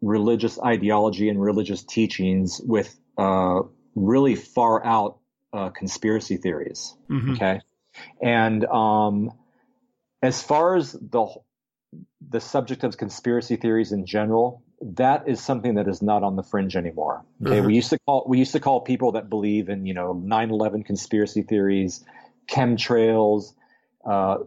religious 0.00 0.58
ideology 0.60 1.28
and 1.28 1.40
religious 1.40 1.82
teachings 1.82 2.60
with 2.62 2.94
uh, 3.16 3.60
really 3.94 4.34
far 4.34 4.84
out 4.84 5.18
uh, 5.52 5.70
conspiracy 5.70 6.36
theories. 6.36 6.94
Mm-hmm. 7.10 7.32
Okay, 7.32 7.60
and 8.22 8.64
um, 8.64 9.32
as 10.22 10.42
far 10.42 10.76
as 10.76 10.92
the 10.92 11.26
the 12.28 12.40
subject 12.40 12.84
of 12.84 12.96
conspiracy 12.96 13.56
theories 13.56 13.92
in 13.92 14.06
general, 14.06 14.62
that 14.80 15.28
is 15.28 15.40
something 15.40 15.74
that 15.74 15.88
is 15.88 16.02
not 16.02 16.22
on 16.22 16.36
the 16.36 16.42
fringe 16.42 16.76
anymore. 16.76 17.24
Okay, 17.42 17.56
mm-hmm. 17.56 17.66
we 17.66 17.74
used 17.74 17.90
to 17.90 17.98
call 18.06 18.24
we 18.28 18.38
used 18.38 18.52
to 18.52 18.60
call 18.60 18.80
people 18.80 19.12
that 19.12 19.28
believe 19.28 19.68
in 19.68 19.86
you 19.86 19.94
know 19.94 20.14
9/11 20.14 20.84
conspiracy 20.84 21.42
theories, 21.42 22.04
chemtrails, 22.46 23.54
uh, 24.04 24.38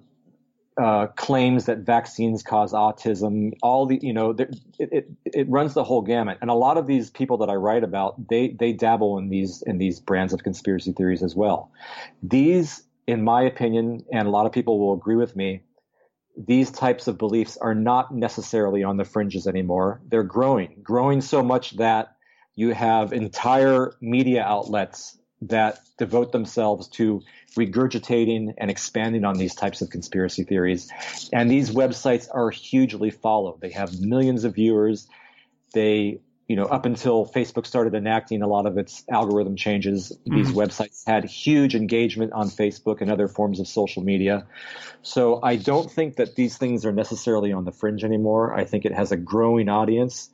uh, 0.78 1.08
claims 1.16 1.66
that 1.66 1.80
vaccines 1.80 2.44
cause 2.44 2.72
autism, 2.72 3.54
all 3.64 3.86
the, 3.88 4.00
you 4.02 4.14
know, 4.14 4.36
it, 4.38 4.56
it, 4.78 5.10
it 5.26 5.50
runs 5.50 5.74
the 5.74 5.84
whole 5.84 6.02
gamut. 6.02 6.38
And 6.42 6.50
a 6.50 6.54
lot 6.54 6.78
of 6.78 6.86
these 6.86 7.10
people 7.10 7.38
that 7.38 7.50
I 7.50 7.56
write 7.56 7.84
about, 7.84 8.28
they, 8.30 8.50
they 8.50 8.74
dabble 8.74 9.18
in 9.18 9.30
these, 9.30 9.64
in 9.66 9.80
these 9.80 10.00
brands 10.00 10.34
of 10.34 10.44
conspiracy 10.44 10.92
theories 10.92 11.24
as 11.24 11.36
well. 11.36 11.72
These, 12.22 12.84
in 13.08 13.24
my 13.24 13.42
opinion, 13.42 14.06
and 14.12 14.28
a 14.28 14.32
lot 14.32 14.46
of 14.46 14.52
people 14.52 14.80
will 14.80 14.94
agree 14.94 15.16
with 15.16 15.36
me, 15.36 15.64
these 16.38 16.70
types 16.70 17.08
of 17.08 17.18
beliefs 17.18 17.58
are 17.58 17.74
not 17.74 18.14
necessarily 18.14 18.84
on 18.84 18.98
the 18.98 19.06
fringes 19.06 19.48
anymore. 19.48 20.02
They're 20.08 20.22
growing, 20.22 20.78
growing 20.84 21.22
so 21.22 21.42
much 21.42 21.78
that 21.78 22.16
you 22.56 22.74
have 22.76 23.14
entire 23.14 23.94
media 24.02 24.44
outlets 24.44 25.18
that 25.42 25.80
devote 25.98 26.32
themselves 26.32 26.88
to 26.90 27.22
regurgitating 27.56 28.54
and 28.58 28.70
expanding 28.70 29.26
on 29.26 29.38
these 29.38 29.56
types 29.56 29.82
of 29.82 29.90
conspiracy 29.90 30.44
theories. 30.44 30.90
And 31.34 31.50
these 31.50 31.72
websites 31.72 32.28
are 32.34 32.50
hugely 32.50 33.10
followed. 33.10 33.62
They 33.62 33.72
have 33.72 34.00
millions 34.00 34.44
of 34.44 34.56
viewers. 34.56 35.08
They, 35.74 36.20
you 36.48 36.56
know, 36.56 36.66
up 36.66 36.86
until 36.86 37.26
Facebook 37.26 37.66
started 37.66 37.94
enacting 37.94 38.42
a 38.42 38.48
lot 38.48 38.66
of 38.66 38.78
its 38.78 39.04
algorithm 39.10 39.56
changes, 39.56 40.12
mm-hmm. 40.12 40.36
these 40.36 40.52
websites 40.52 41.04
had 41.06 41.26
huge 41.26 41.76
engagement 41.76 42.34
on 42.34 42.50
Facebook 42.50 43.02
and 43.02 43.12
other 43.12 43.28
forms 43.28 43.60
of 43.60 43.68
social 43.68 44.04
media. 44.04 44.46
So 45.02 45.40
I 45.42 45.56
don't 45.56 45.90
think 45.90 46.18
that 46.18 46.36
these 46.36 46.58
things 46.58 46.86
are 46.86 46.92
necessarily 46.94 47.52
on 47.54 47.66
the 47.66 47.72
fringe 47.72 48.04
anymore. 48.04 48.54
I 48.54 48.66
think 48.66 48.86
it 48.86 48.94
has 48.94 49.12
a 49.12 49.18
growing 49.18 49.68
audience. 49.68 50.30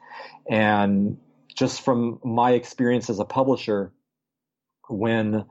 And 0.49 1.17
just 1.55 1.81
from 1.81 2.19
my 2.23 2.51
experience 2.51 3.09
as 3.09 3.19
a 3.19 3.25
publisher, 3.25 3.91
when 4.89 5.45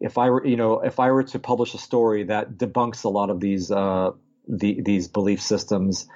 if 0.00 0.16
I 0.18 0.30
were, 0.30 0.46
you 0.46 0.56
know, 0.56 0.80
if 0.80 0.98
I 0.98 1.10
were 1.10 1.24
to 1.24 1.38
publish 1.38 1.74
a 1.74 1.78
story 1.78 2.24
that 2.24 2.56
debunks 2.56 3.04
a 3.04 3.08
lot 3.08 3.30
of 3.30 3.40
these 3.40 3.70
uh, 3.70 4.10
the, 4.48 4.80
these 4.82 5.08
belief 5.08 5.42
systems, 5.42 6.08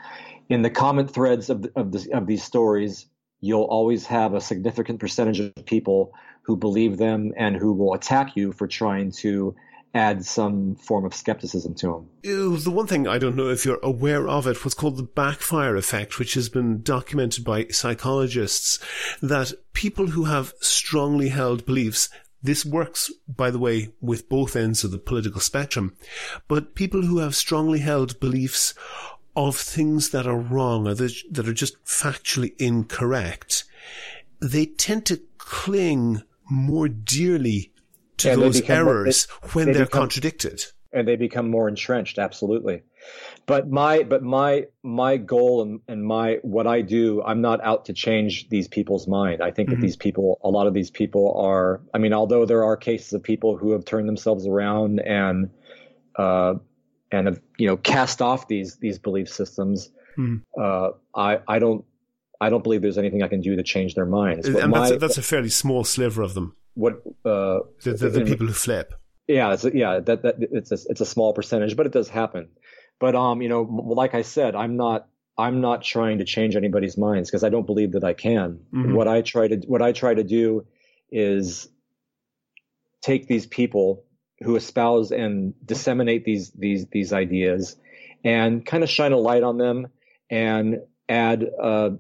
in 0.49 0.63
the 0.63 0.71
comment 0.71 1.13
threads 1.13 1.51
of 1.51 1.67
of, 1.77 1.95
of 2.13 2.27
these 2.27 2.43
stories, 2.43 3.07
you'll 3.41 3.63
always 3.63 4.07
have 4.07 4.35
a 4.35 4.41
significant 4.41 5.01
percentage 5.01 5.41
of 5.41 5.67
people 5.67 6.13
who 6.43 6.57
believe 6.57 6.97
them 6.97 7.33
and 7.37 7.57
who 7.57 7.73
will 7.73 7.95
attack 7.95 8.37
you 8.37 8.53
for 8.53 8.67
trying 8.67 9.11
to 9.11 9.55
add 9.95 10.25
some 10.25 10.75
form 10.75 11.05
of 11.05 11.15
skepticism 11.15 11.73
to 11.73 11.87
them. 11.87 12.61
The 12.65 12.71
one 12.71 12.89
thing 12.89 13.07
I 13.07 13.19
don't 13.19 13.37
know 13.37 13.49
if 13.49 13.65
you're 13.65 13.79
aware 13.83 14.29
of 14.29 14.47
it, 14.47 14.65
what's 14.65 14.75
called 14.75 14.97
the 14.97 15.05
backfire 15.05 15.77
effect, 15.77 16.19
which 16.19 16.35
has 16.35 16.49
been 16.49 16.83
documented 16.83 17.45
by 17.45 17.69
psychologists, 17.69 18.81
that 19.23 19.53
people 19.73 20.09
who 20.09 20.25
have 20.25 20.53
strongly 20.61 21.29
held 21.29 21.65
beliefs 21.65 22.09
this 22.45 22.63
works, 22.63 23.11
by 23.27 23.51
the 23.51 23.59
way, 23.59 23.89
with 24.03 24.29
both 24.29 24.55
ends 24.55 24.85
of 24.85 24.91
the 24.91 24.99
political 24.99 25.41
spectrum. 25.41 25.97
But 26.47 26.75
people 26.75 27.01
who 27.01 27.19
have 27.19 27.35
strongly 27.35 27.79
held 27.79 28.21
beliefs 28.21 28.75
of 29.35 29.57
things 29.57 30.11
that 30.11 30.27
are 30.27 30.39
wrong 30.39 30.87
or 30.87 30.95
that 30.95 31.49
are 31.49 31.55
just 31.55 31.83
factually 31.85 32.53
incorrect, 32.59 33.65
they 34.41 34.67
tend 34.67 35.07
to 35.07 35.23
cling 35.39 36.23
more 36.51 36.87
dearly 36.87 37.73
to 38.19 38.29
yeah, 38.29 38.37
those 38.37 38.61
errors 38.69 39.27
more, 39.27 39.49
they, 39.49 39.55
when 39.55 39.73
they 39.73 39.81
are 39.81 39.87
contradicted. 39.87 40.67
And 40.93 41.09
they 41.09 41.17
become 41.17 41.51
more 41.51 41.67
entrenched, 41.67 42.19
absolutely. 42.19 42.83
But 43.47 43.69
my 43.69 44.03
but 44.05 44.23
my 44.23 44.67
my 44.83 45.19
goal 45.19 45.63
and, 45.63 45.81
and 45.87 46.05
my 46.05 46.39
what 46.43 46.67
I 46.67 46.81
do, 46.81 47.23
I'm 47.23 47.43
not 47.43 47.63
out 47.63 47.87
to 47.87 47.93
change 47.93 48.49
these 48.49 48.69
people's 48.69 49.07
mind. 49.07 49.43
I 49.43 49.51
think 49.51 49.69
mm-hmm. 49.69 49.81
that 49.81 49.87
these 49.87 49.97
people, 49.97 50.41
a 50.43 50.49
lot 50.49 50.67
of 50.67 50.73
these 50.73 50.91
people 50.91 51.39
are. 51.39 51.83
I 51.93 51.99
mean, 51.99 52.15
although 52.15 52.47
there 52.47 52.65
are 52.65 52.77
cases 52.77 53.13
of 53.13 53.23
people 53.23 53.57
who 53.57 53.73
have 53.73 53.85
turned 53.85 54.09
themselves 54.09 54.47
around 54.47 55.01
and 55.01 55.51
uh, 56.17 56.55
and 57.13 57.27
have 57.27 57.41
you 57.59 57.67
know 57.67 57.77
cast 57.77 58.23
off 58.23 58.49
these 58.49 58.77
these 58.77 58.99
belief 58.99 59.29
systems, 59.29 59.91
mm-hmm. 60.17 60.37
uh, 60.59 60.91
I 61.15 61.41
I 61.47 61.59
don't 61.59 61.85
I 62.41 62.51
don't 62.51 62.63
believe 62.63 62.83
there's 62.83 62.99
anything 62.99 63.23
I 63.23 63.29
can 63.29 63.41
do 63.41 63.57
to 63.57 63.63
change 63.63 63.95
their 63.95 64.07
minds. 64.07 64.49
and 64.49 64.71
my, 64.71 64.81
that's, 64.81 64.91
a, 64.93 64.99
that's 64.99 65.19
a 65.19 65.23
fairly 65.23 65.51
small 65.51 65.85
sliver 65.85 66.23
of 66.23 66.35
them. 66.35 66.57
What 66.75 67.03
uh, 67.25 67.61
the, 67.83 67.93
the, 67.93 68.09
the 68.11 68.25
people 68.25 68.47
who 68.47 68.53
flip? 68.53 68.95
Yeah, 69.29 69.55
it's 69.55 69.65
a, 69.65 69.75
yeah, 69.75 70.01
that, 70.01 70.23
that 70.23 70.35
it's 70.39 70.71
a, 70.71 70.79
it's 70.89 71.01
a 71.01 71.07
small 71.07 71.33
percentage, 71.33 71.77
but 71.77 71.87
it 71.87 71.93
does 71.93 72.09
happen. 72.09 72.49
But 72.99 73.15
um, 73.15 73.43
you 73.43 73.49
know, 73.49 73.63
like 73.63 74.15
I 74.15 74.23
said, 74.23 74.55
I'm 74.55 74.77
not 74.77 75.09
I'm 75.37 75.61
not 75.61 75.83
trying 75.83 76.19
to 76.19 76.25
change 76.25 76.57
anybody's 76.57 76.97
minds 76.97 77.31
because 77.31 77.45
I 77.45 77.49
don't 77.49 77.67
believe 77.67 77.93
that 77.93 78.05
I 78.05 78.13
can. 78.13 78.61
Mm-hmm. 78.73 78.95
What 78.95 79.09
I 79.09 79.23
try 79.23 79.49
to 79.49 79.57
what 79.67 79.83
I 79.83 79.93
try 79.93 80.15
to 80.15 80.25
do 80.25 80.67
is 81.11 81.69
take 83.01 83.27
these 83.27 83.47
people 83.47 84.05
who 84.43 84.57
espouse 84.57 85.11
and 85.11 85.55
disseminate 85.65 86.25
these 86.25 86.51
these 86.51 86.87
these 86.87 87.13
ideas 87.13 87.77
and 88.25 88.65
kind 88.65 88.83
of 88.83 88.91
shine 88.91 89.13
a 89.13 89.19
light 89.19 89.43
on 89.43 89.59
them 89.59 89.89
and 90.31 90.81
add 91.09 91.45
uh, 91.61 91.91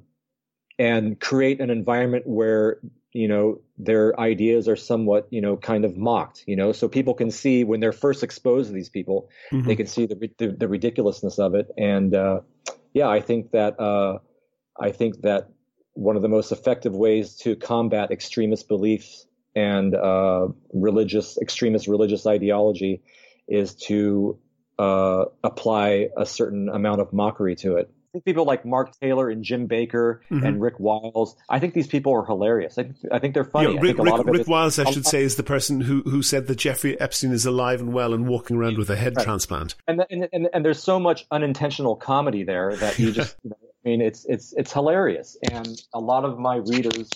and 0.78 1.20
create 1.20 1.60
an 1.60 1.70
environment 1.70 2.26
where 2.26 2.78
you 3.14 3.28
know 3.28 3.60
their 3.78 4.18
ideas 4.20 4.68
are 4.68 4.76
somewhat 4.76 5.28
you 5.30 5.40
know 5.40 5.56
kind 5.56 5.86
of 5.86 5.96
mocked 5.96 6.44
you 6.46 6.56
know? 6.56 6.72
So 6.72 6.88
people 6.88 7.14
can 7.14 7.30
see 7.30 7.64
when 7.64 7.80
they're 7.80 7.92
first 7.92 8.22
exposed 8.22 8.68
to 8.68 8.74
these 8.74 8.90
people 8.90 9.30
mm-hmm. 9.50 9.66
they 9.66 9.76
can 9.76 9.86
see 9.86 10.04
the, 10.04 10.30
the, 10.36 10.48
the 10.48 10.68
ridiculousness 10.68 11.38
of 11.38 11.54
it. 11.54 11.68
And 11.78 12.14
uh, 12.14 12.40
yeah 12.94 13.08
i 13.08 13.20
think 13.20 13.50
that 13.50 13.78
uh, 13.78 14.18
i 14.80 14.92
think 14.92 15.20
that 15.22 15.50
one 15.92 16.16
of 16.16 16.22
the 16.22 16.28
most 16.28 16.50
effective 16.50 16.94
ways 16.94 17.36
to 17.36 17.54
combat 17.54 18.10
extremist 18.10 18.66
beliefs 18.68 19.26
and 19.54 19.94
uh, 19.94 20.48
religious 20.72 21.38
extremist 21.38 21.86
religious 21.86 22.26
ideology 22.26 23.02
is 23.46 23.74
to 23.74 24.38
uh, 24.78 25.26
apply 25.44 26.08
a 26.16 26.26
certain 26.26 26.68
amount 26.68 27.00
of 27.00 27.12
mockery 27.12 27.54
to 27.54 27.76
it 27.76 27.90
think 28.14 28.24
people 28.24 28.44
like 28.44 28.64
Mark 28.64 28.98
Taylor 28.98 29.28
and 29.28 29.44
Jim 29.44 29.68
Bakker 29.68 30.20
mm-hmm. 30.30 30.44
and 30.44 30.62
Rick 30.62 30.78
Wiles, 30.78 31.36
I 31.48 31.58
think 31.58 31.74
these 31.74 31.88
people 31.88 32.14
are 32.14 32.24
hilarious. 32.24 32.78
I, 32.78 32.90
I 33.10 33.18
think 33.18 33.34
they're 33.34 33.44
funny. 33.44 33.74
Yeah, 33.74 33.80
Rick, 33.80 33.98
Rick, 33.98 34.24
Rick 34.24 34.48
Wiles, 34.48 34.78
I 34.78 34.90
should 34.90 35.06
say, 35.06 35.22
is 35.22 35.36
the 35.36 35.42
person 35.42 35.80
who, 35.80 36.02
who 36.02 36.22
said 36.22 36.46
that 36.46 36.56
Jeffrey 36.56 36.98
Epstein 37.00 37.32
is 37.32 37.44
alive 37.44 37.80
and 37.80 37.92
well 37.92 38.14
and 38.14 38.28
walking 38.28 38.56
around 38.56 38.78
with 38.78 38.88
a 38.88 38.96
head 38.96 39.16
right. 39.16 39.24
transplant. 39.24 39.74
And, 39.88 40.04
and, 40.08 40.28
and 40.32 40.48
and 40.52 40.64
there's 40.64 40.82
so 40.82 41.00
much 41.00 41.26
unintentional 41.30 41.96
comedy 41.96 42.44
there 42.44 42.76
that 42.76 42.98
you 42.98 43.12
just, 43.12 43.36
you 43.42 43.50
know, 43.50 43.56
I 43.84 43.88
mean, 43.88 44.00
it's 44.00 44.24
it's 44.26 44.54
it's 44.54 44.72
hilarious, 44.72 45.36
and 45.50 45.82
a 45.92 46.00
lot 46.00 46.24
of 46.24 46.38
my 46.38 46.56
readers 46.56 47.10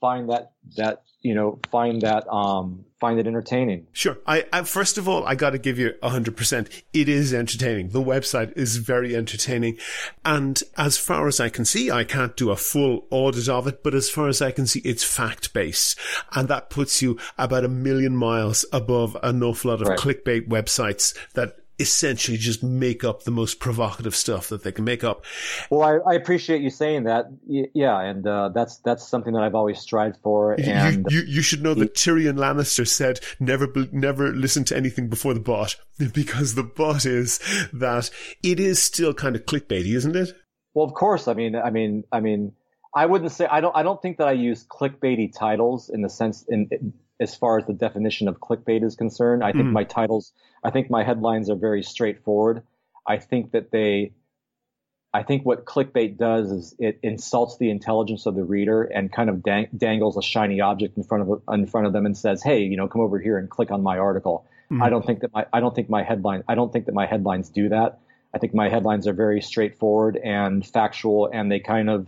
find 0.00 0.28
that 0.30 0.52
that 0.76 1.02
you 1.22 1.34
know 1.34 1.58
find 1.70 2.02
that 2.02 2.28
um 2.28 2.84
find 3.00 3.18
it 3.18 3.26
entertaining. 3.26 3.86
Sure. 3.92 4.18
I, 4.26 4.44
I 4.52 4.62
first 4.62 4.98
of 4.98 5.08
all 5.08 5.24
i 5.26 5.34
got 5.34 5.50
to 5.50 5.58
give 5.58 5.78
you 5.78 5.94
100% 6.02 6.82
it 6.92 7.08
is 7.08 7.32
entertaining. 7.34 7.88
The 7.88 8.02
website 8.02 8.56
is 8.56 8.76
very 8.76 9.16
entertaining. 9.16 9.78
And 10.24 10.62
as 10.76 10.98
far 10.98 11.26
as 11.26 11.40
i 11.40 11.48
can 11.48 11.64
see 11.64 11.90
i 11.90 12.04
can't 12.04 12.36
do 12.36 12.50
a 12.50 12.56
full 12.56 13.06
audit 13.10 13.48
of 13.48 13.66
it 13.66 13.82
but 13.82 13.94
as 13.94 14.10
far 14.10 14.28
as 14.28 14.42
i 14.42 14.50
can 14.50 14.66
see 14.66 14.80
it's 14.80 15.02
fact 15.02 15.52
based 15.52 15.98
and 16.34 16.48
that 16.48 16.70
puts 16.70 17.00
you 17.00 17.18
about 17.38 17.64
a 17.64 17.68
million 17.68 18.16
miles 18.16 18.64
above 18.72 19.16
an 19.22 19.42
awful 19.42 19.70
lot 19.70 19.80
of 19.80 19.88
right. 19.88 19.98
clickbait 19.98 20.48
websites 20.48 21.16
that 21.32 21.56
essentially 21.80 22.36
just 22.36 22.62
make 22.62 23.02
up 23.02 23.24
the 23.24 23.30
most 23.30 23.58
provocative 23.58 24.14
stuff 24.14 24.48
that 24.48 24.62
they 24.62 24.72
can 24.72 24.84
make 24.84 25.02
up. 25.02 25.24
Well, 25.70 25.82
I, 25.82 26.12
I 26.12 26.14
appreciate 26.14 26.60
you 26.60 26.70
saying 26.70 27.04
that. 27.04 27.26
yeah, 27.46 28.00
and 28.00 28.26
uh, 28.26 28.50
that's 28.50 28.78
that's 28.78 29.06
something 29.06 29.32
that 29.32 29.42
I've 29.42 29.54
always 29.54 29.78
strived 29.78 30.18
for. 30.22 30.52
And 30.60 31.06
you, 31.10 31.20
you, 31.20 31.26
you 31.26 31.42
should 31.42 31.62
know 31.62 31.74
that 31.74 31.94
Tyrion 31.94 32.36
Lannister 32.36 32.86
said 32.86 33.20
never 33.40 33.68
never 33.92 34.32
listen 34.32 34.64
to 34.64 34.76
anything 34.76 35.08
before 35.08 35.34
the 35.34 35.40
bot 35.40 35.76
because 36.14 36.54
the 36.54 36.62
bot 36.62 37.06
is 37.06 37.38
that 37.72 38.10
it 38.42 38.60
is 38.60 38.82
still 38.82 39.14
kind 39.14 39.34
of 39.34 39.46
clickbaity, 39.46 39.94
isn't 39.94 40.16
it? 40.16 40.32
Well, 40.74 40.86
of 40.86 40.94
course. 40.94 41.26
I 41.26 41.34
mean, 41.34 41.56
I 41.56 41.70
mean, 41.70 42.04
I 42.12 42.20
mean, 42.20 42.52
I 42.94 43.06
wouldn't 43.06 43.32
say 43.32 43.46
I 43.46 43.60
don't. 43.60 43.74
I 43.74 43.82
don't 43.82 44.00
think 44.02 44.18
that 44.18 44.28
I 44.28 44.32
use 44.32 44.66
clickbaity 44.66 45.32
titles 45.36 45.88
in 45.88 46.02
the 46.02 46.10
sense 46.10 46.44
in, 46.48 46.68
in 46.70 46.92
as 47.20 47.34
far 47.34 47.58
as 47.58 47.66
the 47.66 47.74
definition 47.74 48.28
of 48.28 48.40
clickbait 48.40 48.82
is 48.82 48.96
concerned. 48.96 49.44
I 49.44 49.52
think 49.52 49.66
mm. 49.66 49.72
my 49.72 49.84
titles, 49.84 50.32
I 50.64 50.70
think 50.70 50.90
my 50.90 51.04
headlines 51.04 51.50
are 51.50 51.56
very 51.56 51.82
straightforward. 51.82 52.62
I 53.06 53.18
think 53.18 53.52
that 53.52 53.70
they, 53.70 54.12
I 55.12 55.22
think 55.22 55.44
what 55.44 55.66
clickbait 55.66 56.16
does 56.16 56.50
is 56.50 56.74
it 56.78 56.98
insults 57.02 57.58
the 57.58 57.70
intelligence 57.70 58.26
of 58.26 58.34
the 58.36 58.44
reader 58.44 58.84
and 58.84 59.12
kind 59.12 59.28
of 59.28 59.42
dang, 59.42 59.68
dangles 59.76 60.16
a 60.16 60.22
shiny 60.22 60.60
object 60.60 60.96
in 60.96 61.04
front 61.04 61.28
of 61.28 61.42
in 61.52 61.66
front 61.66 61.86
of 61.86 61.92
them 61.92 62.06
and 62.06 62.16
says, 62.16 62.42
"Hey, 62.42 62.62
you 62.62 62.76
know, 62.76 62.88
come 62.88 63.02
over 63.02 63.18
here 63.18 63.36
and 63.36 63.50
click 63.50 63.70
on 63.70 63.82
my 63.82 63.98
article." 63.98 64.46
Mm. 64.70 64.82
I 64.82 64.88
don't 64.88 65.04
think 65.04 65.20
that 65.20 65.32
my 65.34 65.46
I 65.52 65.60
don't 65.60 65.74
think 65.74 65.90
my 65.90 66.04
headline 66.04 66.44
I 66.48 66.54
don't 66.54 66.72
think 66.72 66.86
that 66.86 66.94
my 66.94 67.06
headlines 67.06 67.50
do 67.50 67.68
that. 67.70 67.98
I 68.32 68.38
think 68.38 68.54
my 68.54 68.68
headlines 68.68 69.08
are 69.08 69.12
very 69.12 69.40
straightforward 69.40 70.16
and 70.16 70.64
factual, 70.64 71.28
and 71.32 71.50
they 71.50 71.58
kind 71.58 71.90
of 71.90 72.06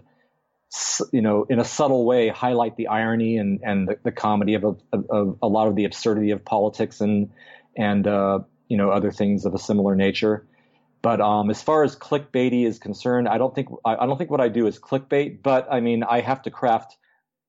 you 1.12 1.20
know, 1.20 1.44
in 1.44 1.58
a 1.58 1.64
subtle 1.64 2.04
way, 2.04 2.28
highlight 2.28 2.76
the 2.76 2.88
irony 2.88 3.36
and 3.36 3.60
and 3.62 3.88
the, 3.88 3.98
the 4.04 4.12
comedy 4.12 4.54
of 4.54 4.64
a, 4.64 4.76
of, 5.10 5.38
a 5.42 5.48
lot 5.48 5.68
of 5.68 5.76
the 5.76 5.84
absurdity 5.84 6.30
of 6.30 6.44
politics 6.44 7.00
and 7.00 7.30
and 7.76 8.06
uh, 8.06 8.40
you 8.68 8.76
know 8.76 8.90
other 8.90 9.10
things 9.10 9.44
of 9.44 9.54
a 9.54 9.58
similar 9.58 9.94
nature. 9.94 10.46
But 11.02 11.20
um, 11.20 11.50
as 11.50 11.60
far 11.60 11.82
as 11.82 11.96
clickbaity 11.96 12.64
is 12.64 12.78
concerned, 12.78 13.28
I 13.28 13.36
don't 13.36 13.54
think 13.54 13.68
I, 13.84 13.96
I 13.96 14.06
don't 14.06 14.16
think 14.16 14.30
what 14.30 14.40
I 14.40 14.48
do 14.48 14.66
is 14.66 14.78
clickbait. 14.78 15.42
But 15.42 15.68
I 15.70 15.80
mean, 15.80 16.04
I 16.04 16.20
have 16.20 16.42
to 16.42 16.50
craft 16.50 16.96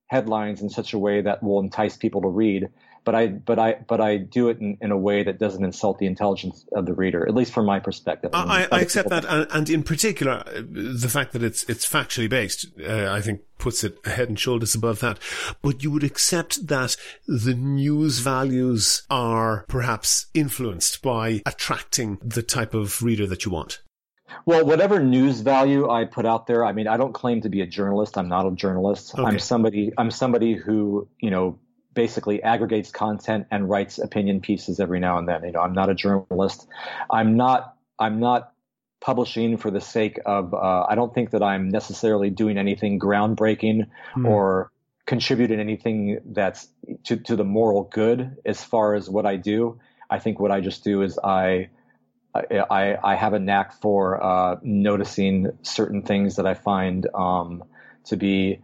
headlines 0.08 0.62
in 0.62 0.70
such 0.70 0.94
a 0.94 1.00
way 1.00 1.22
that 1.22 1.42
will 1.42 1.60
entice 1.60 1.96
people 1.96 2.22
to 2.22 2.28
read 2.28 2.70
but 3.04 3.16
I 3.16 3.28
but 3.28 3.60
I 3.60 3.74
but 3.88 4.02
I 4.02 4.18
do 4.18 4.50
it 4.50 4.60
in, 4.60 4.78
in 4.82 4.92
a 4.92 4.98
way 4.98 5.24
that 5.24 5.40
doesn't 5.40 5.64
insult 5.64 6.00
the 6.00 6.06
intelligence 6.06 6.66
of 6.74 6.86
the 6.86 6.94
reader, 6.94 7.28
at 7.28 7.36
least 7.36 7.54
from 7.54 7.66
my 7.66 7.80
perspective. 7.80 8.32
I, 8.34 8.68
I 8.72 8.82
accept 8.82 9.10
that, 9.10 9.26
and, 9.26 9.48
and, 9.52 9.70
in 9.70 9.84
particular, 9.84 10.44
the 10.54 11.10
fact 11.10 11.34
that 11.34 11.44
it's 11.44 11.64
it's 11.64 11.88
factually 11.88 12.30
based, 12.30 12.68
uh, 12.86 13.12
I 13.12 13.22
think 13.22 13.42
puts 13.58 13.84
it 13.84 13.98
head 14.06 14.30
and 14.30 14.40
shoulders 14.40 14.76
above 14.76 15.00
that. 15.00 15.20
But 15.62 15.84
you 15.84 15.92
would 15.92 16.04
accept 16.04 16.68
that 16.68 16.96
the 17.28 17.54
news 17.54 18.20
values 18.20 19.04
are 19.10 19.66
perhaps 19.68 20.28
influenced 20.34 21.02
by 21.02 21.42
attracting 21.46 22.20
the 22.22 22.44
type 22.44 22.74
of 22.74 23.02
reader 23.02 23.28
that 23.28 23.46
you 23.46 23.52
want. 23.52 23.82
Well, 24.46 24.66
whatever 24.66 25.00
news 25.00 25.42
value 25.42 25.90
I 25.90 26.06
put 26.06 26.26
out 26.26 26.48
there, 26.48 26.66
I 26.66 26.74
mean, 26.74 26.88
I 26.88 26.98
don't 26.98 27.14
claim 27.14 27.42
to 27.42 27.50
be 27.50 27.62
a 27.62 27.68
journalist. 27.68 28.18
I'm 28.18 28.28
not 28.28 28.48
a 28.48 28.52
journalist. 28.52 29.14
Okay. 29.14 29.24
I'm 29.24 29.40
somebody. 29.40 29.92
I'm 29.98 30.12
somebody 30.12 30.56
who, 30.56 31.08
you 31.20 31.30
know, 31.30 31.60
basically 31.94 32.42
aggregates 32.42 32.92
content 32.92 33.48
and 33.52 33.70
writes 33.70 33.98
opinion 33.98 34.42
pieces 34.42 34.80
every 34.80 35.00
now 35.00 35.18
and 35.18 35.28
then. 35.28 35.44
You 35.44 35.52
know, 35.52 35.62
I'm 35.62 35.74
not 35.74 35.90
a 35.90 35.96
journalist. 35.96 36.68
I'm 37.10 37.38
not. 37.38 37.76
I'm 38.00 38.20
not 38.20 38.52
publishing 39.02 39.58
for 39.58 39.72
the 39.72 39.82
sake 39.82 40.20
of. 40.26 40.54
Uh, 40.54 40.86
I 40.88 40.96
don't 40.96 41.14
think 41.14 41.32
that 41.32 41.44
I'm 41.44 41.70
necessarily 41.70 42.30
doing 42.30 42.58
anything 42.58 43.00
groundbreaking 43.00 43.88
mm. 44.16 44.28
or 44.28 44.72
contributing 45.06 45.60
anything 45.60 46.20
that's 46.26 46.68
to 47.06 47.18
to 47.18 47.36
the 47.36 47.44
moral 47.44 47.84
good 47.84 48.38
as 48.46 48.64
far 48.64 48.96
as 48.96 49.10
what 49.10 49.26
I 49.26 49.36
do. 49.36 49.80
I 50.10 50.20
think 50.20 50.40
what 50.40 50.52
I 50.52 50.62
just 50.62 50.84
do 50.84 51.02
is 51.02 51.20
I. 51.24 51.70
I, 52.36 52.98
I 53.04 53.14
have 53.14 53.34
a 53.34 53.40
knack 53.40 53.80
for 53.80 54.20
uh, 54.20 54.56
noticing 54.64 55.56
certain 55.62 56.02
things 56.02 56.38
that 56.38 56.48
I 56.48 56.56
find 56.56 57.08
um, 57.14 57.64
to 58.06 58.18
be 58.18 58.60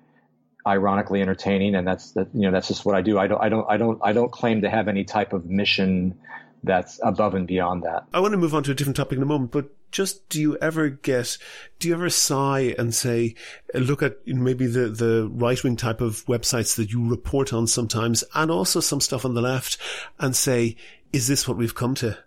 ironically 0.67 1.21
entertaining, 1.21 1.75
and 1.75 1.87
that's 1.87 2.11
that. 2.11 2.27
You 2.33 2.41
know, 2.41 2.51
that's 2.51 2.67
just 2.67 2.85
what 2.85 2.95
I 2.95 3.01
do. 3.01 3.17
I 3.17 3.27
don't, 3.27 3.41
I 3.41 3.49
don't, 3.49 3.65
I 3.69 3.77
don't, 3.77 3.99
I 4.03 4.13
don't 4.13 4.31
claim 4.31 4.61
to 4.61 4.69
have 4.69 4.87
any 4.87 5.03
type 5.03 5.33
of 5.33 5.45
mission 5.45 6.17
that's 6.63 6.99
above 7.03 7.35
and 7.35 7.47
beyond 7.47 7.83
that. 7.83 8.05
I 8.13 8.19
want 8.19 8.33
to 8.33 8.37
move 8.37 8.53
on 8.53 8.63
to 8.63 8.71
a 8.71 8.73
different 8.73 8.97
topic 8.97 9.17
in 9.17 9.23
a 9.23 9.25
moment, 9.25 9.51
but 9.51 9.69
just 9.91 10.27
do 10.29 10.39
you 10.41 10.57
ever 10.57 10.89
get, 10.89 11.37
do 11.79 11.87
you 11.87 11.93
ever 11.93 12.09
sigh 12.09 12.75
and 12.77 12.93
say, 12.93 13.35
look 13.73 14.03
at 14.03 14.17
maybe 14.27 14.67
the, 14.67 14.89
the 14.89 15.29
right 15.31 15.63
wing 15.63 15.75
type 15.75 16.01
of 16.01 16.25
websites 16.25 16.75
that 16.75 16.91
you 16.91 17.09
report 17.09 17.53
on 17.53 17.65
sometimes 17.65 18.23
and 18.35 18.51
also 18.51 18.79
some 18.79 19.01
stuff 19.01 19.25
on 19.25 19.33
the 19.33 19.41
left 19.41 19.77
and 20.19 20.35
say, 20.35 20.75
is 21.11 21.27
this 21.27 21.47
what 21.47 21.57
we've 21.57 21.75
come 21.75 21.95
to? 21.95 22.17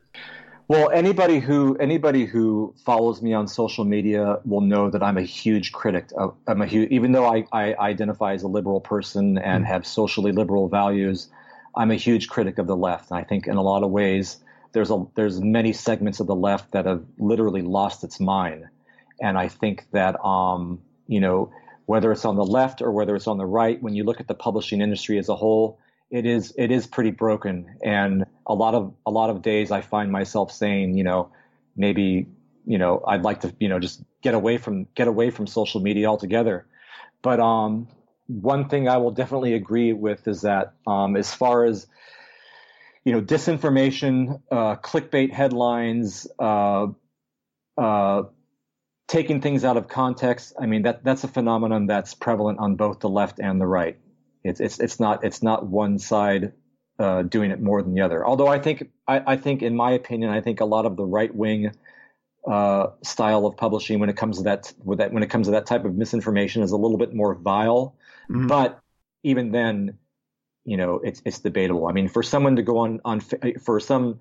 Well, 0.68 0.90
anybody 0.90 1.38
who 1.38 1.77
anybody 1.77 2.25
who 2.25 2.75
follows 2.85 3.20
me 3.20 3.35
on 3.35 3.48
social 3.48 3.85
media 3.85 4.38
will 4.44 4.61
know 4.61 4.90
that 4.90 5.03
I'm 5.03 5.18
a 5.18 5.22
huge 5.22 5.72
critic. 5.72 6.11
Of, 6.16 6.37
I'm 6.46 6.62
a 6.62 6.66
huge, 6.66 6.90
even 6.90 7.12
though 7.12 7.27
I, 7.27 7.44
I 7.53 7.75
identify 7.75 8.33
as 8.35 8.42
a 8.42 8.48
liberal 8.48 8.81
person 8.81 9.38
and 9.38 9.64
mm-hmm. 9.64 9.72
have 9.72 9.87
socially 9.87 10.33
liberal 10.33 10.68
values, 10.68 11.29
I'm 11.77 11.90
a 11.90 11.96
huge 11.96 12.29
critic 12.29 12.59
of 12.59 12.66
the 12.66 12.77
left. 12.77 13.11
And 13.11 13.18
I 13.18 13.25
think 13.25 13.46
in 13.46 13.57
a 13.57 13.62
lot 13.62 13.83
of 13.83 13.90
ways 13.90 14.38
there's 14.72 14.90
a 14.90 15.05
there's 15.14 15.40
many 15.40 15.72
segments 15.72 16.20
of 16.20 16.27
the 16.27 16.35
left 16.35 16.72
that 16.72 16.87
have 16.87 17.05
literally 17.18 17.62
lost 17.62 18.05
its 18.05 18.20
mind. 18.20 18.64
And 19.20 19.37
I 19.37 19.48
think 19.48 19.87
that 19.92 20.22
um, 20.25 20.81
you 21.07 21.20
know 21.20 21.53
whether 21.87 22.12
it's 22.12 22.25
on 22.25 22.37
the 22.37 22.44
left 22.44 22.81
or 22.81 22.92
whether 22.92 23.16
it's 23.16 23.27
on 23.27 23.38
the 23.38 23.46
right, 23.46 23.83
when 23.83 23.94
you 23.94 24.05
look 24.05 24.20
at 24.20 24.29
the 24.29 24.35
publishing 24.35 24.81
industry 24.81 25.18
as 25.18 25.29
a 25.29 25.35
whole, 25.35 25.79
it 26.12 26.27
is 26.27 26.53
it 26.59 26.70
is 26.70 26.87
pretty 26.87 27.11
broken. 27.11 27.79
And 27.83 28.27
a 28.46 28.55
lot 28.55 28.75
of 28.75 28.94
a 29.07 29.11
lot 29.11 29.31
of 29.31 29.42
days 29.42 29.70
I 29.70 29.81
find 29.81 30.12
myself 30.12 30.53
saying, 30.53 30.96
you 30.96 31.05
know, 31.05 31.33
maybe 31.75 32.29
you 32.66 32.79
know 32.79 33.03
I'd 33.09 33.22
like 33.22 33.40
to 33.40 33.55
you 33.59 33.68
know 33.68 33.81
just 33.81 34.03
get 34.20 34.35
away 34.35 34.59
from 34.59 34.87
get 34.94 35.09
away 35.09 35.31
from 35.31 35.46
social 35.46 35.81
media 35.81 36.07
altogether. 36.07 36.66
But 37.22 37.40
um, 37.40 37.88
one 38.27 38.68
thing 38.68 38.88
I 38.88 38.98
will 38.98 39.11
definitely 39.11 39.55
agree 39.55 39.94
with 39.94 40.29
is 40.29 40.42
that 40.42 40.75
um, 40.87 41.16
as 41.16 41.33
far 41.33 41.64
as 41.64 41.87
you 43.05 43.12
know 43.12 43.22
disinformation, 43.22 44.42
uh, 44.51 44.77
clickbait 44.77 45.33
headlines, 45.33 46.27
uh, 46.38 46.88
uh, 47.79 48.25
taking 49.09 49.40
things 49.40 49.64
out 49.64 49.79
of 49.79 49.88
context. 49.88 50.53
I 50.61 50.66
mean 50.66 50.83
that 50.83 51.05
that's 51.05 51.25
a 51.25 51.29
phenomenon 51.29 51.87
that's 51.87 52.12
prevalent 52.12 52.59
on 52.59 52.77
both 52.77 53.01
the 53.01 53.09
left 53.09 53.40
and 53.40 53.59
the 53.59 53.66
right. 53.66 53.98
It's 54.45 54.61
it's 54.61 54.81
it's 54.81 55.01
not 55.01 55.25
it's 55.25 55.43
not 55.43 55.67
one 55.67 55.99
side 55.99 56.53
uh, 56.99 57.23
doing 57.23 57.51
it 57.51 57.61
more 57.61 57.83
than 57.83 57.95
the 57.95 58.01
other. 58.01 58.25
Although 58.27 58.49
I 58.49 58.59
think 58.59 58.91
I, 59.09 59.33
I, 59.33 59.37
think 59.37 59.63
in 59.63 59.75
my 59.75 59.93
opinion, 59.93 60.31
I 60.31 60.41
think 60.41 60.61
a 60.61 60.65
lot 60.65 60.87
of 60.87 60.97
the 60.97 61.05
right 61.05 61.35
wing 61.35 61.73
uh, 62.47 62.89
style 63.03 63.47
of 63.47 63.57
publishing 63.57 63.99
when 63.99 64.09
it 64.09 64.17
comes 64.17 64.39
to 64.39 64.45
that, 64.45 64.73
that 64.97 65.13
when 65.13 65.23
it 65.23 65.31
comes 65.31 65.47
to 65.47 65.53
that 65.53 65.67
type 65.67 65.85
of 65.85 65.95
misinformation 65.95 66.63
is 66.63 66.73
a 66.73 66.77
little 66.77 66.99
bit 66.99 67.15
more 67.15 67.35
vile. 67.35 67.97
Mm-hmm. 68.31 68.47
But 68.47 68.81
even 69.23 69.53
then, 69.53 69.99
you 70.65 70.77
know, 70.77 71.01
it's 71.03 71.23
it's 71.25 71.41
debatable. 71.41 71.87
I 71.87 71.93
mean, 71.93 72.09
for 72.09 72.23
someone 72.23 72.57
to 72.57 72.63
go 72.63 72.79
on 72.79 73.01
on 73.05 73.21
for 73.21 73.81
some 73.81 74.19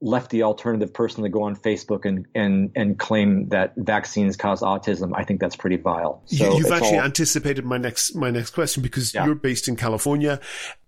lefty 0.00 0.42
alternative 0.42 0.94
person 0.94 1.24
to 1.24 1.28
go 1.28 1.42
on 1.42 1.56
Facebook 1.56 2.04
and 2.04 2.26
and 2.34 2.70
and 2.76 2.98
claim 2.98 3.48
that 3.48 3.74
vaccines 3.76 4.36
cause 4.36 4.60
autism, 4.60 5.12
I 5.14 5.24
think 5.24 5.40
that's 5.40 5.56
pretty 5.56 5.76
vile. 5.76 6.22
So 6.26 6.56
You've 6.56 6.70
actually 6.70 6.98
all, 6.98 7.04
anticipated 7.04 7.64
my 7.64 7.78
next 7.78 8.14
my 8.14 8.30
next 8.30 8.50
question 8.50 8.82
because 8.82 9.12
yeah. 9.12 9.26
you're 9.26 9.34
based 9.34 9.66
in 9.66 9.76
California, 9.76 10.40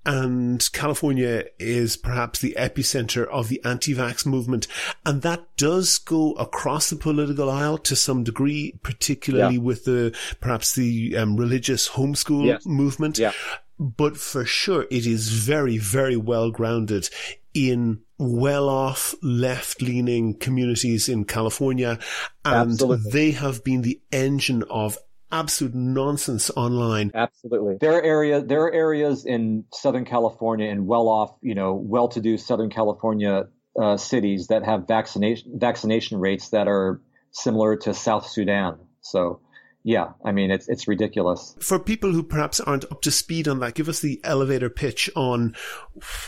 and 0.06 0.70
California 0.72 1.44
is 1.58 1.96
perhaps 1.96 2.38
the 2.38 2.54
epicenter 2.56 3.26
of 3.26 3.48
the 3.48 3.60
anti-vax 3.64 4.24
movement, 4.24 4.68
and 5.04 5.22
that 5.22 5.44
does 5.56 5.98
go 5.98 6.32
across 6.34 6.90
the 6.90 6.96
political 6.96 7.50
aisle 7.50 7.78
to 7.78 7.96
some 7.96 8.22
degree, 8.22 8.78
particularly 8.82 9.56
yeah. 9.56 9.60
with 9.60 9.84
the 9.84 10.16
perhaps 10.40 10.74
the 10.74 11.16
um, 11.16 11.36
religious 11.36 11.88
homeschool 11.90 12.46
yes. 12.46 12.64
movement. 12.64 13.18
Yeah 13.18 13.32
but 13.80 14.14
for 14.18 14.44
sure 14.44 14.82
it 14.90 15.06
is 15.06 15.30
very, 15.30 15.78
very 15.78 16.16
well 16.16 16.50
grounded 16.50 17.08
in 17.54 18.02
well 18.18 18.68
off 18.68 19.14
left 19.22 19.80
leaning 19.82 20.38
communities 20.38 21.08
in 21.08 21.24
California. 21.24 21.98
And 22.44 22.72
Absolutely. 22.72 23.10
they 23.10 23.30
have 23.32 23.64
been 23.64 23.82
the 23.82 24.00
engine 24.12 24.62
of 24.70 24.98
absolute 25.32 25.74
nonsense 25.74 26.50
online. 26.50 27.12
Absolutely. 27.14 27.76
There 27.80 27.96
are 27.96 28.02
areas 28.02 28.44
there 28.46 28.62
are 28.62 28.72
areas 28.72 29.24
in 29.24 29.64
Southern 29.72 30.04
California 30.04 30.70
and 30.70 30.86
well 30.86 31.08
off, 31.08 31.34
you 31.40 31.54
know, 31.54 31.74
well 31.74 32.08
to 32.08 32.20
do 32.20 32.36
Southern 32.36 32.70
California 32.70 33.44
uh, 33.80 33.96
cities 33.96 34.48
that 34.48 34.64
have 34.64 34.86
vaccination 34.86 35.58
vaccination 35.58 36.18
rates 36.18 36.50
that 36.50 36.68
are 36.68 37.00
similar 37.30 37.76
to 37.76 37.94
South 37.94 38.26
Sudan. 38.26 38.78
So 39.00 39.40
yeah, 39.82 40.12
I 40.24 40.32
mean 40.32 40.50
it's 40.50 40.68
it's 40.68 40.86
ridiculous. 40.86 41.56
For 41.60 41.78
people 41.78 42.12
who 42.12 42.22
perhaps 42.22 42.60
aren't 42.60 42.84
up 42.90 43.00
to 43.02 43.10
speed 43.10 43.48
on 43.48 43.60
that, 43.60 43.74
give 43.74 43.88
us 43.88 44.00
the 44.00 44.20
elevator 44.24 44.68
pitch 44.68 45.08
on 45.16 45.54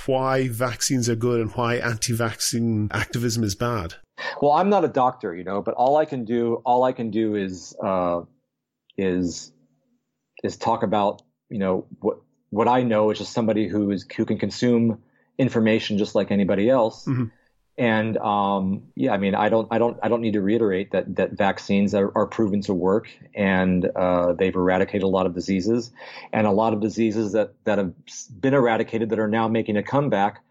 why 0.07 0.49
vaccines 0.49 1.09
are 1.09 1.17
good 1.17 1.41
and 1.41 1.51
why 1.53 1.77
anti-vaccine 1.77 2.89
activism 2.93 3.45
is 3.45 3.55
bad. 3.55 3.95
Well, 4.41 4.53
I'm 4.53 4.71
not 4.71 4.85
a 4.85 4.89
doctor, 4.89 5.35
you 5.35 5.45
know, 5.45 5.61
but 5.61 5.75
all 5.75 5.97
I 5.97 6.07
can 6.07 6.25
do 6.25 6.63
all 6.65 6.85
I 6.85 6.93
can 6.93 7.11
do 7.11 7.35
is 7.35 7.77
uh, 7.83 8.23
is 8.97 9.53
is 10.43 10.57
talk 10.57 10.83
about 10.83 11.23
you 11.51 11.59
know 11.59 11.87
what 12.01 12.19
what 12.49 12.69
I 12.69 12.83
know 12.83 13.11
is 13.11 13.19
just 13.19 13.33
somebody 13.33 13.69
who 13.69 13.91
is 13.91 14.07
who 14.17 14.25
can 14.25 14.39
consume 14.39 15.03
information 15.39 15.99
just 15.99 16.15
like 16.15 16.31
anybody 16.31 16.71
else. 16.71 17.05
Mm-hmm 17.05 17.25
and 17.79 18.19
um, 18.19 18.83
yeah, 18.95 19.13
I 19.13 19.19
mean, 19.19 19.35
I 19.35 19.49
don't, 19.49 19.67
I 19.71 19.79
don't, 19.79 19.99
I 20.03 20.09
don't 20.09 20.21
need 20.21 20.35
to 20.35 20.43
reiterate 20.43 20.93
that 20.93 21.17
that 21.17 21.33
vaccines 21.33 21.95
are, 21.95 22.13
are 22.15 22.27
proven 22.27 22.61
to 22.63 22.75
work, 22.75 23.09
and 23.35 23.85
uh, 23.85 24.35
they've 24.35 24.55
eradicated 24.55 25.03
a 25.03 25.09
lot 25.09 25.27
of 25.27 25.35
diseases, 25.35 25.91
and 26.33 26.47
a 26.47 26.51
lot 26.51 26.75
of 26.75 26.81
diseases 26.81 27.33
that 27.33 27.55
that 27.65 27.79
have 27.79 27.95
been 28.39 28.55
eradicated 28.55 29.11
that 29.11 29.19
are 29.19 29.29
now 29.29 29.49
making 29.49 29.77
a 29.77 29.83
comeback 29.83 30.43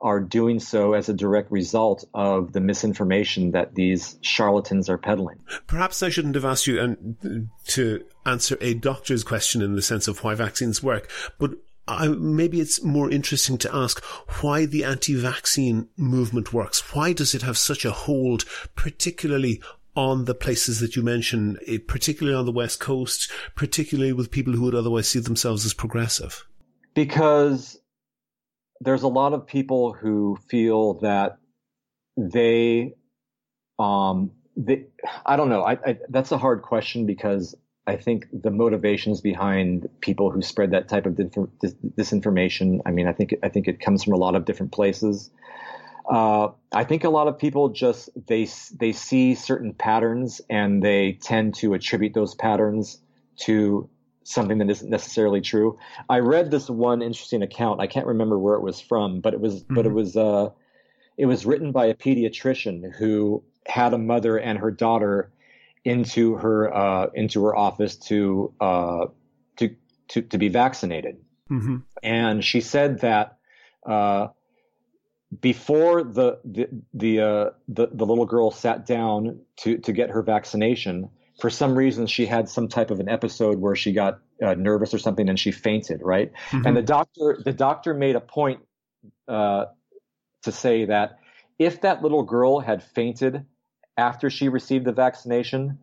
are 0.00 0.20
doing 0.20 0.60
so 0.60 0.92
as 0.92 1.08
a 1.08 1.12
direct 1.12 1.50
result 1.50 2.04
of 2.14 2.52
the 2.52 2.60
misinformation 2.60 3.50
that 3.50 3.74
these 3.74 4.16
charlatans 4.20 4.88
are 4.88 4.98
peddling. 4.98 5.40
Perhaps 5.66 6.02
I 6.04 6.08
shouldn't 6.08 6.36
have 6.36 6.44
asked 6.44 6.68
you 6.68 6.80
and 6.80 7.48
to 7.68 8.04
answer 8.24 8.56
a 8.60 8.74
doctor's 8.74 9.24
question 9.24 9.60
in 9.60 9.74
the 9.74 9.82
sense 9.82 10.06
of 10.06 10.22
why 10.22 10.36
vaccines 10.36 10.82
work, 10.82 11.10
but 11.40 11.50
I, 11.88 12.08
maybe 12.08 12.60
it's 12.60 12.82
more 12.82 13.10
interesting 13.10 13.58
to 13.58 13.74
ask 13.74 14.04
why 14.42 14.66
the 14.66 14.84
anti-vaccine 14.84 15.88
movement 15.96 16.52
works. 16.52 16.94
Why 16.94 17.12
does 17.12 17.34
it 17.34 17.42
have 17.42 17.56
such 17.56 17.84
a 17.84 17.90
hold, 17.90 18.44
particularly 18.76 19.62
on 19.96 20.26
the 20.26 20.34
places 20.34 20.80
that 20.80 20.94
you 20.94 21.02
mention, 21.02 21.58
eh, 21.66 21.78
particularly 21.84 22.38
on 22.38 22.44
the 22.44 22.52
West 22.52 22.78
Coast, 22.78 23.30
particularly 23.56 24.12
with 24.12 24.30
people 24.30 24.52
who 24.52 24.62
would 24.62 24.74
otherwise 24.74 25.08
see 25.08 25.18
themselves 25.18 25.64
as 25.64 25.74
progressive? 25.74 26.46
Because 26.94 27.80
there's 28.80 29.02
a 29.02 29.08
lot 29.08 29.32
of 29.32 29.46
people 29.46 29.92
who 29.92 30.38
feel 30.48 31.00
that 31.00 31.38
they, 32.16 32.94
um, 33.78 34.32
they, 34.56 34.86
I 35.24 35.36
don't 35.36 35.48
know. 35.48 35.62
I, 35.62 35.72
I, 35.84 35.98
that's 36.08 36.32
a 36.32 36.38
hard 36.38 36.62
question 36.62 37.06
because 37.06 37.56
I 37.88 37.96
think 37.96 38.28
the 38.32 38.50
motivations 38.50 39.22
behind 39.22 39.88
people 40.00 40.30
who 40.30 40.42
spread 40.42 40.72
that 40.72 40.88
type 40.88 41.06
of 41.06 41.14
disinformation. 41.14 42.80
I 42.84 42.90
mean, 42.90 43.08
I 43.08 43.12
think 43.14 43.34
I 43.42 43.48
think 43.48 43.66
it 43.66 43.80
comes 43.80 44.04
from 44.04 44.12
a 44.12 44.16
lot 44.16 44.34
of 44.34 44.44
different 44.44 44.72
places. 44.72 45.30
Uh, 46.06 46.48
I 46.70 46.84
think 46.84 47.04
a 47.04 47.08
lot 47.08 47.28
of 47.28 47.38
people 47.38 47.70
just 47.70 48.10
they 48.26 48.46
they 48.78 48.92
see 48.92 49.34
certain 49.34 49.72
patterns 49.72 50.42
and 50.50 50.82
they 50.82 51.18
tend 51.22 51.54
to 51.56 51.72
attribute 51.72 52.12
those 52.12 52.34
patterns 52.34 52.98
to 53.38 53.88
something 54.22 54.58
that 54.58 54.68
isn't 54.68 54.90
necessarily 54.90 55.40
true. 55.40 55.78
I 56.10 56.18
read 56.18 56.50
this 56.50 56.68
one 56.68 57.00
interesting 57.00 57.40
account. 57.40 57.80
I 57.80 57.86
can't 57.86 58.06
remember 58.06 58.38
where 58.38 58.54
it 58.54 58.62
was 58.62 58.82
from, 58.82 59.20
but 59.20 59.32
it 59.32 59.40
was 59.40 59.62
mm-hmm. 59.62 59.74
but 59.74 59.86
it 59.86 59.88
mm-hmm. 59.88 59.96
was 59.96 60.14
uh, 60.14 60.50
it 61.16 61.24
was 61.24 61.46
written 61.46 61.72
by 61.72 61.86
a 61.86 61.94
pediatrician 61.94 62.92
who 62.92 63.42
had 63.66 63.94
a 63.94 63.98
mother 63.98 64.36
and 64.36 64.58
her 64.58 64.70
daughter 64.70 65.30
into 65.84 66.34
her 66.36 66.74
uh, 66.74 67.06
into 67.14 67.44
her 67.44 67.56
office 67.56 67.96
to 67.96 68.52
uh, 68.60 69.06
to, 69.56 69.76
to 70.08 70.22
to 70.22 70.38
be 70.38 70.48
vaccinated, 70.48 71.18
mm-hmm. 71.50 71.78
and 72.02 72.44
she 72.44 72.60
said 72.60 73.00
that 73.00 73.38
uh, 73.86 74.28
before 75.40 76.02
the 76.02 76.40
the 76.44 76.68
the, 76.94 77.20
uh, 77.20 77.50
the, 77.68 77.88
the 77.92 78.06
little 78.06 78.26
girl 78.26 78.50
sat 78.50 78.86
down 78.86 79.40
to 79.58 79.78
to 79.78 79.92
get 79.92 80.10
her 80.10 80.22
vaccination, 80.22 81.10
for 81.40 81.50
some 81.50 81.74
reason 81.74 82.06
she 82.06 82.26
had 82.26 82.48
some 82.48 82.68
type 82.68 82.90
of 82.90 83.00
an 83.00 83.08
episode 83.08 83.58
where 83.58 83.76
she 83.76 83.92
got 83.92 84.20
uh, 84.42 84.54
nervous 84.54 84.94
or 84.94 84.98
something 84.98 85.28
and 85.28 85.38
she 85.38 85.50
fainted, 85.50 86.00
right? 86.02 86.32
Mm-hmm. 86.50 86.66
And 86.66 86.76
the 86.76 86.82
doctor 86.82 87.40
the 87.44 87.52
doctor 87.52 87.94
made 87.94 88.16
a 88.16 88.20
point 88.20 88.60
uh, 89.26 89.66
to 90.42 90.52
say 90.52 90.86
that 90.86 91.18
if 91.58 91.82
that 91.82 92.02
little 92.02 92.22
girl 92.22 92.60
had 92.60 92.82
fainted 92.82 93.44
after 93.98 94.30
she 94.30 94.48
received 94.48 94.84
the 94.86 94.92
vaccination, 94.92 95.78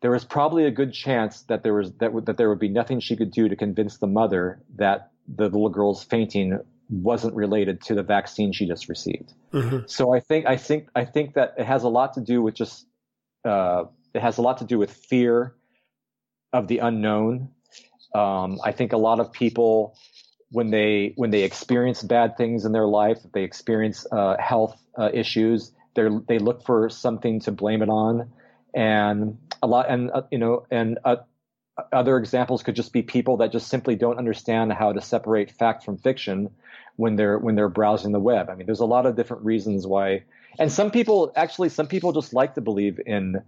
there 0.00 0.10
was 0.10 0.24
probably 0.24 0.64
a 0.64 0.70
good 0.70 0.92
chance 0.92 1.42
that 1.42 1.62
there 1.62 1.74
was 1.74 1.92
that, 2.00 2.10
that 2.26 2.36
there 2.36 2.48
would 2.48 2.58
be 2.58 2.68
nothing 2.68 2.98
she 3.00 3.16
could 3.16 3.30
do 3.30 3.48
to 3.48 3.56
convince 3.56 3.98
the 3.98 4.08
mother 4.08 4.62
that 4.76 5.12
the 5.28 5.44
little 5.44 5.68
girl's 5.68 6.02
fainting 6.02 6.58
wasn't 6.88 7.34
related 7.34 7.80
to 7.82 7.94
the 7.94 8.02
vaccine 8.02 8.52
she 8.52 8.66
just 8.66 8.88
received. 8.88 9.32
Mm-hmm. 9.52 9.86
So 9.86 10.12
I 10.12 10.20
think 10.20 10.46
I 10.46 10.56
think 10.56 10.88
I 10.94 11.04
think 11.04 11.34
that 11.34 11.54
it 11.56 11.66
has 11.66 11.84
a 11.84 11.88
lot 11.88 12.14
to 12.14 12.20
do 12.20 12.42
with 12.42 12.54
just 12.54 12.86
uh, 13.44 13.84
it 14.12 14.22
has 14.22 14.38
a 14.38 14.42
lot 14.42 14.58
to 14.58 14.64
do 14.64 14.78
with 14.78 14.90
fear 14.90 15.54
of 16.52 16.66
the 16.68 16.78
unknown, 16.78 17.48
Um, 18.14 18.60
I 18.62 18.72
think 18.72 18.92
a 18.92 18.98
lot 18.98 19.20
of 19.20 19.32
people, 19.32 19.96
when 20.50 20.70
they 20.70 21.14
when 21.16 21.30
they 21.30 21.42
experience 21.42 22.02
bad 22.02 22.36
things 22.36 22.64
in 22.64 22.72
their 22.72 22.86
life, 22.86 23.18
they 23.32 23.42
experience 23.42 24.06
uh, 24.12 24.36
health 24.38 24.76
uh, 24.98 25.10
issues, 25.12 25.72
they 25.94 26.08
they 26.28 26.38
look 26.38 26.64
for 26.64 26.88
something 26.88 27.40
to 27.40 27.52
blame 27.52 27.82
it 27.82 27.88
on, 27.88 28.30
and 28.74 29.38
a 29.62 29.66
lot 29.66 29.90
and 29.90 30.10
uh, 30.10 30.22
you 30.30 30.38
know 30.38 30.66
and 30.70 30.98
uh, 31.04 31.16
other 31.92 32.18
examples 32.18 32.62
could 32.62 32.76
just 32.76 32.92
be 32.92 33.02
people 33.02 33.38
that 33.38 33.52
just 33.52 33.68
simply 33.68 33.96
don't 33.96 34.18
understand 34.18 34.72
how 34.72 34.92
to 34.92 35.00
separate 35.00 35.50
fact 35.50 35.84
from 35.84 35.96
fiction 35.96 36.50
when 36.96 37.16
they're 37.16 37.38
when 37.38 37.54
they're 37.54 37.68
browsing 37.68 38.12
the 38.12 38.20
web. 38.20 38.50
I 38.50 38.54
mean, 38.54 38.66
there's 38.66 38.80
a 38.80 38.86
lot 38.86 39.06
of 39.06 39.16
different 39.16 39.44
reasons 39.44 39.86
why, 39.86 40.24
and 40.58 40.70
some 40.70 40.90
people 40.90 41.32
actually 41.36 41.70
some 41.70 41.86
people 41.86 42.12
just 42.12 42.34
like 42.34 42.54
to 42.54 42.60
believe 42.60 43.00
in 43.04 43.42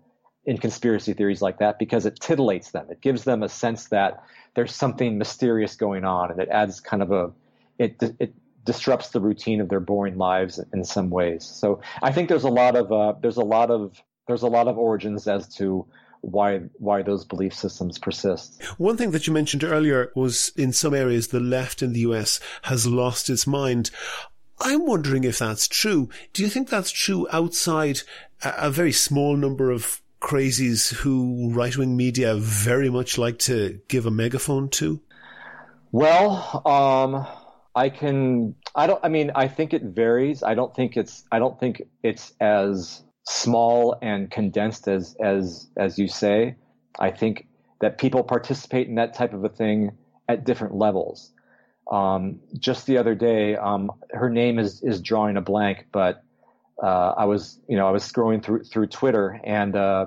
in 0.46 0.58
conspiracy 0.58 1.14
theories 1.14 1.40
like 1.40 1.58
that 1.58 1.78
because 1.78 2.06
it 2.06 2.18
titillates 2.20 2.72
them. 2.72 2.86
It 2.90 3.00
gives 3.00 3.24
them 3.24 3.42
a 3.42 3.48
sense 3.48 3.86
that 3.88 4.22
there's 4.54 4.74
something 4.74 5.18
mysterious 5.18 5.76
going 5.76 6.04
on, 6.04 6.30
and 6.30 6.40
it 6.40 6.48
adds 6.48 6.80
kind 6.80 7.02
of 7.02 7.12
a 7.12 7.32
it 7.78 8.02
it 8.18 8.34
disrupts 8.64 9.10
the 9.10 9.20
routine 9.20 9.60
of 9.60 9.68
their 9.68 9.80
boring 9.80 10.16
lives 10.16 10.60
in 10.72 10.84
some 10.84 11.10
ways. 11.10 11.44
So 11.44 11.80
I 12.02 12.12
think 12.12 12.28
there's 12.28 12.44
a 12.44 12.48
lot 12.50 12.76
of 12.76 12.92
uh, 12.92 13.14
there's 13.20 13.36
a 13.36 13.44
lot 13.44 13.70
of 13.70 14.02
there's 14.26 14.42
a 14.42 14.48
lot 14.48 14.68
of 14.68 14.78
origins 14.78 15.28
as 15.28 15.48
to 15.56 15.86
why 16.20 16.58
why 16.78 17.02
those 17.02 17.24
belief 17.24 17.54
systems 17.54 17.98
persist. 17.98 18.62
One 18.78 18.96
thing 18.96 19.10
that 19.10 19.26
you 19.26 19.32
mentioned 19.32 19.64
earlier 19.64 20.10
was 20.14 20.52
in 20.56 20.72
some 20.72 20.94
areas 20.94 21.28
the 21.28 21.40
left 21.40 21.82
in 21.82 21.92
the 21.92 22.00
US 22.00 22.40
has 22.62 22.86
lost 22.86 23.28
its 23.28 23.46
mind. 23.46 23.90
I'm 24.60 24.86
wondering 24.86 25.24
if 25.24 25.38
that's 25.38 25.68
true. 25.68 26.08
Do 26.32 26.42
you 26.42 26.48
think 26.48 26.68
that's 26.68 26.90
true 26.90 27.26
outside 27.32 28.00
a, 28.42 28.54
a 28.58 28.70
very 28.70 28.92
small 28.92 29.36
number 29.36 29.70
of 29.70 30.00
crazies 30.20 30.94
who 30.94 31.50
right 31.52 31.76
wing 31.76 31.96
media 31.96 32.34
very 32.36 32.88
much 32.88 33.18
like 33.18 33.38
to 33.40 33.80
give 33.88 34.06
a 34.06 34.10
megaphone 34.10 34.70
to? 34.70 35.00
Well, 35.92 36.62
um, 36.64 37.26
I 37.74 37.88
can. 37.88 38.54
I 38.74 38.86
don't. 38.86 39.00
I 39.02 39.08
mean, 39.08 39.32
I 39.34 39.48
think 39.48 39.74
it 39.74 39.82
varies. 39.82 40.42
I 40.42 40.54
don't 40.54 40.74
think 40.74 40.96
it's. 40.96 41.24
I 41.32 41.38
don't 41.38 41.58
think 41.58 41.82
it's 42.02 42.32
as 42.40 43.02
small 43.24 43.96
and 44.00 44.30
condensed 44.30 44.86
as 44.88 45.16
as 45.20 45.68
as 45.76 45.98
you 45.98 46.08
say. 46.08 46.56
I 46.98 47.10
think 47.10 47.46
that 47.80 47.98
people 47.98 48.22
participate 48.22 48.88
in 48.88 48.94
that 48.94 49.14
type 49.14 49.32
of 49.32 49.44
a 49.44 49.48
thing 49.48 49.92
at 50.28 50.44
different 50.44 50.74
levels. 50.74 51.32
Um, 51.90 52.40
just 52.58 52.86
the 52.86 52.96
other 52.96 53.14
day, 53.14 53.56
um, 53.56 53.90
her 54.12 54.30
name 54.30 54.58
is 54.58 54.82
is 54.82 55.00
drawing 55.00 55.36
a 55.36 55.42
blank, 55.42 55.86
but 55.92 56.22
uh, 56.82 57.14
I 57.16 57.24
was 57.24 57.58
you 57.68 57.76
know 57.76 57.88
I 57.88 57.90
was 57.90 58.04
scrolling 58.04 58.42
through 58.42 58.64
through 58.64 58.86
Twitter 58.86 59.40
and 59.44 59.74
uh, 59.74 60.06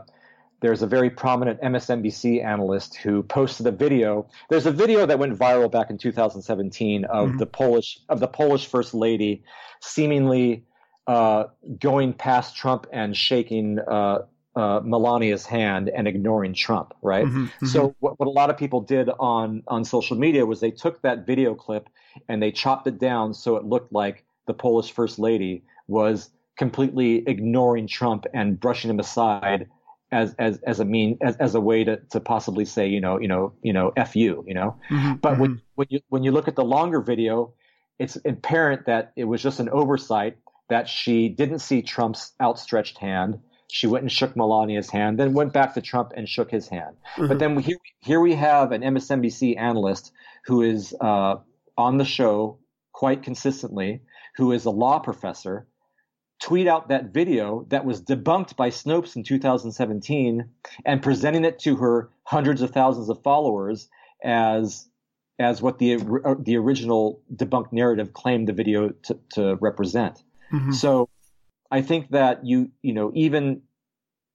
there's 0.60 0.82
a 0.82 0.88
very 0.88 1.10
prominent 1.10 1.62
MSNBC 1.62 2.43
analyst 2.43 2.96
who 2.96 3.24
posted 3.24 3.67
a 3.67 3.72
video. 3.72 4.28
There's 4.50 4.65
a 4.65 4.72
video 4.72 5.06
that 5.06 5.20
went 5.20 5.38
viral 5.38 5.72
back 5.72 5.89
in 5.89 5.98
2017 5.98 7.06
of 7.06 7.30
mm-hmm. 7.30 7.38
the 7.38 7.46
Polish 7.46 8.00
of 8.10 8.20
the 8.20 8.28
Polish 8.28 8.65
first 8.65 8.93
lady 8.93 9.43
seemingly 9.82 10.63
uh, 11.06 11.46
going 11.80 12.13
past 12.13 12.56
Trump 12.56 12.88
and 12.91 13.15
shaking 13.15 13.80
uh, 13.80 14.20
uh, 14.56 14.80
Melania's 14.80 15.46
hand 15.46 15.89
and 15.89 16.08
ignoring 16.08 16.56
Trump, 16.56 16.93
right? 17.04 17.26
Mm-hmm, 17.26 17.46
mm-hmm. 17.46 17.65
So 17.67 17.96
what, 18.00 18.20
what, 18.20 18.28
a 18.28 18.32
lot 18.32 18.50
of 18.50 18.58
people 18.58 18.82
did 18.82 19.10
on 19.20 19.62
on 19.67 19.86
social 19.86 20.17
media 20.17 20.46
was 20.46 20.60
they 20.60 20.72
took 20.72 21.02
that 21.04 21.28
video 21.28 21.54
clip 21.54 21.89
and 22.28 22.41
they 22.41 22.52
chopped 22.52 22.88
it 22.88 22.98
down 22.98 23.36
so 23.36 23.58
it 23.58 23.63
looked 23.63 23.93
like 23.93 24.26
the 24.48 24.56
Polish 24.56 24.91
first 24.91 25.20
lady 25.20 25.63
was 25.88 26.32
completely 26.58 27.24
ignoring 27.28 27.88
Trump 27.88 28.26
and 28.34 28.60
brushing 28.60 28.89
him 28.89 29.00
aside 29.00 29.70
as 30.12 30.34
as 30.39 30.60
as 30.63 30.80
a 30.80 30.86
mean 30.86 31.17
as, 31.22 31.36
as 31.38 31.56
a 31.56 31.62
way 31.62 31.84
to, 31.84 31.98
to 32.12 32.20
possibly 32.20 32.65
say 32.65 32.88
you 32.88 33.02
know 33.02 33.20
you 33.20 33.28
know 33.28 33.54
you 33.62 33.74
know 33.74 33.91
f 33.98 34.15
you 34.15 34.43
you 34.48 34.54
know 34.54 34.76
mm-hmm, 34.89 35.13
but 35.15 35.38
when 35.38 35.52
mm-hmm. 35.52 35.62
when 35.76 35.88
you 35.89 36.00
when 36.10 36.24
you 36.24 36.32
look 36.32 36.48
at 36.48 36.56
the 36.56 36.63
longer 36.63 37.02
video 37.02 37.54
it's 38.00 38.17
apparent 38.26 38.86
that 38.86 39.12
it 39.15 39.26
was 39.26 39.41
just 39.41 39.60
an 39.60 39.70
oversight 39.70 40.38
that 40.70 40.88
she 40.88 41.30
didn't 41.30 41.60
see 41.60 41.82
Trump's 41.82 42.34
outstretched 42.41 42.98
hand. 42.98 43.39
She 43.70 43.88
went 43.88 44.04
and 44.04 44.12
shook 44.12 44.36
Melania's 44.36 44.89
hand, 44.89 45.20
then 45.20 45.34
went 45.34 45.54
back 45.54 45.74
to 45.74 45.82
Trump 45.82 46.13
and 46.15 46.28
shook 46.28 46.52
his 46.52 46.67
hand. 46.67 46.96
Mm-hmm. 47.15 47.28
But 47.28 47.39
then 47.39 47.58
here, 47.58 47.78
here 48.02 48.20
we 48.20 48.34
have 48.36 48.72
an 48.72 48.82
MSNBC 48.82 49.58
analyst 49.58 50.12
who 50.46 50.62
is 50.62 50.96
uh, 51.02 51.36
on 51.78 51.98
the 51.98 52.06
show 52.06 52.60
quite 52.93 53.24
consistently, 53.24 54.02
who 54.36 54.52
is 54.52 54.65
a 54.65 54.72
law 54.72 55.00
professor, 55.00 55.67
tweet 56.39 56.67
out 56.67 56.89
that 56.89 57.13
video 57.13 57.65
that 57.69 57.86
was 57.86 58.02
debunked 58.02 58.56
by 58.56 58.69
Snopes 58.69 59.15
in 59.15 59.23
2017 59.23 60.50
and 60.86 61.02
presenting 61.02 61.45
it 61.45 61.60
to 61.60 61.76
her 61.78 62.10
hundreds 62.23 62.62
of 62.62 62.71
thousands 62.71 63.10
of 63.10 63.21
followers 63.23 63.89
as 64.23 64.88
as 65.39 65.62
what 65.62 65.78
the 65.78 65.97
the 66.39 66.58
original 66.58 67.21
debunked 67.34 67.71
narrative 67.71 68.13
claimed 68.13 68.47
the 68.47 68.54
video 68.54 68.89
to, 68.89 69.19
to 69.34 69.56
represent. 69.56 70.23
Mm-hmm. 70.52 70.71
So 70.71 71.10
I 71.69 71.82
think 71.82 72.12
that 72.12 72.45
you 72.45 72.71
you 72.82 72.93
know 72.93 73.12
even 73.13 73.62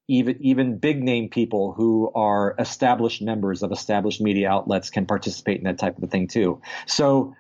even 0.08 0.36
even 0.40 0.78
big 0.78 1.02
name 1.02 1.28
people 1.28 1.72
who 1.72 2.10
are 2.14 2.54
established 2.58 3.22
members 3.22 3.62
of 3.62 3.72
established 3.72 4.20
media 4.20 4.48
outlets 4.48 4.90
can 4.90 5.06
participate 5.06 5.58
in 5.58 5.64
that 5.64 5.78
type 5.78 5.96
of 5.96 6.04
a 6.04 6.06
thing 6.06 6.28
too. 6.28 6.60
So 6.86 7.34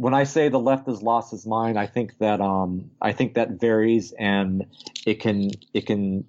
when 0.00 0.14
I 0.14 0.24
say 0.24 0.48
the 0.48 0.58
left 0.58 0.86
has 0.86 1.02
lost 1.02 1.34
its 1.34 1.44
mind, 1.44 1.78
I 1.78 1.86
think 1.86 2.16
that 2.20 2.40
um, 2.40 2.90
I 3.02 3.12
think 3.12 3.34
that 3.34 3.60
varies 3.60 4.14
and 4.18 4.64
it 5.06 5.20
can 5.20 5.50
it 5.74 5.84
can 5.84 6.24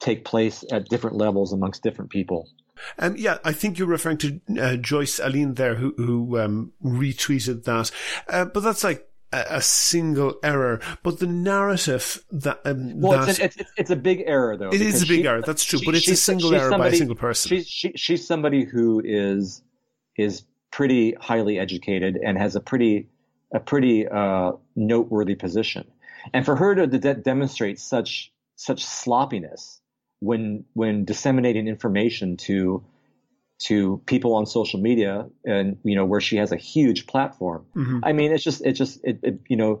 take 0.00 0.24
place 0.24 0.64
at 0.72 0.88
different 0.88 1.16
levels 1.16 1.52
amongst 1.52 1.82
different 1.82 2.10
people. 2.10 2.48
Um, 2.98 3.14
yeah, 3.18 3.38
I 3.44 3.52
think 3.52 3.78
you're 3.78 3.88
referring 3.88 4.16
to 4.18 4.40
uh, 4.58 4.76
Joyce 4.76 5.18
Alene 5.18 5.52
there, 5.52 5.74
who 5.74 5.92
who 5.98 6.38
um, 6.38 6.72
retweeted 6.82 7.64
that. 7.64 7.90
Uh, 8.26 8.46
but 8.46 8.60
that's 8.60 8.82
like 8.82 9.06
a, 9.32 9.60
single 9.60 10.36
error, 10.42 10.80
but 11.02 11.18
the 11.18 11.26
narrative 11.26 12.24
that 12.30 12.60
um, 12.64 13.00
well, 13.02 13.20
that, 13.20 13.38
it's, 13.38 13.58
it's, 13.58 13.70
it's, 13.76 13.90
a 13.90 13.96
big 13.96 14.22
error 14.24 14.56
though. 14.56 14.70
It 14.70 14.80
is 14.80 15.02
a 15.02 15.06
big 15.06 15.20
she, 15.20 15.28
error. 15.28 15.42
That's 15.42 15.64
true, 15.64 15.80
she, 15.80 15.84
but 15.84 15.94
it's 15.94 16.08
a 16.08 16.16
single 16.16 16.54
error 16.54 16.70
somebody, 16.70 16.90
by 16.90 16.94
a 16.94 16.98
single 16.98 17.16
person. 17.16 17.50
She's 17.50 17.66
she, 17.66 17.92
she's 17.96 18.26
somebody 18.26 18.64
who 18.64 19.02
is 19.04 19.62
is 20.16 20.44
pretty 20.74 21.14
highly 21.20 21.56
educated 21.60 22.16
and 22.16 22.36
has 22.36 22.56
a 22.56 22.60
pretty 22.60 23.06
a 23.54 23.60
pretty 23.60 24.08
uh, 24.08 24.50
noteworthy 24.74 25.36
position, 25.36 25.84
and 26.32 26.44
for 26.44 26.56
her 26.56 26.74
to 26.74 26.86
de- 26.88 27.14
demonstrate 27.14 27.78
such 27.78 28.32
such 28.56 28.84
sloppiness 28.84 29.80
when 30.18 30.64
when 30.74 31.04
disseminating 31.04 31.68
information 31.68 32.36
to 32.36 32.84
to 33.66 34.02
people 34.06 34.34
on 34.34 34.46
social 34.46 34.80
media 34.80 35.26
and 35.44 35.78
you 35.84 35.94
know 35.94 36.04
where 36.04 36.20
she 36.20 36.38
has 36.38 36.50
a 36.50 36.56
huge 36.56 37.06
platform 37.06 37.64
mm-hmm. 37.76 38.00
i 38.02 38.12
mean 38.12 38.32
it's 38.32 38.42
just 38.42 38.60
it's 38.66 38.78
just 38.78 38.98
it, 39.04 39.20
it, 39.22 39.38
you 39.48 39.56
know 39.56 39.80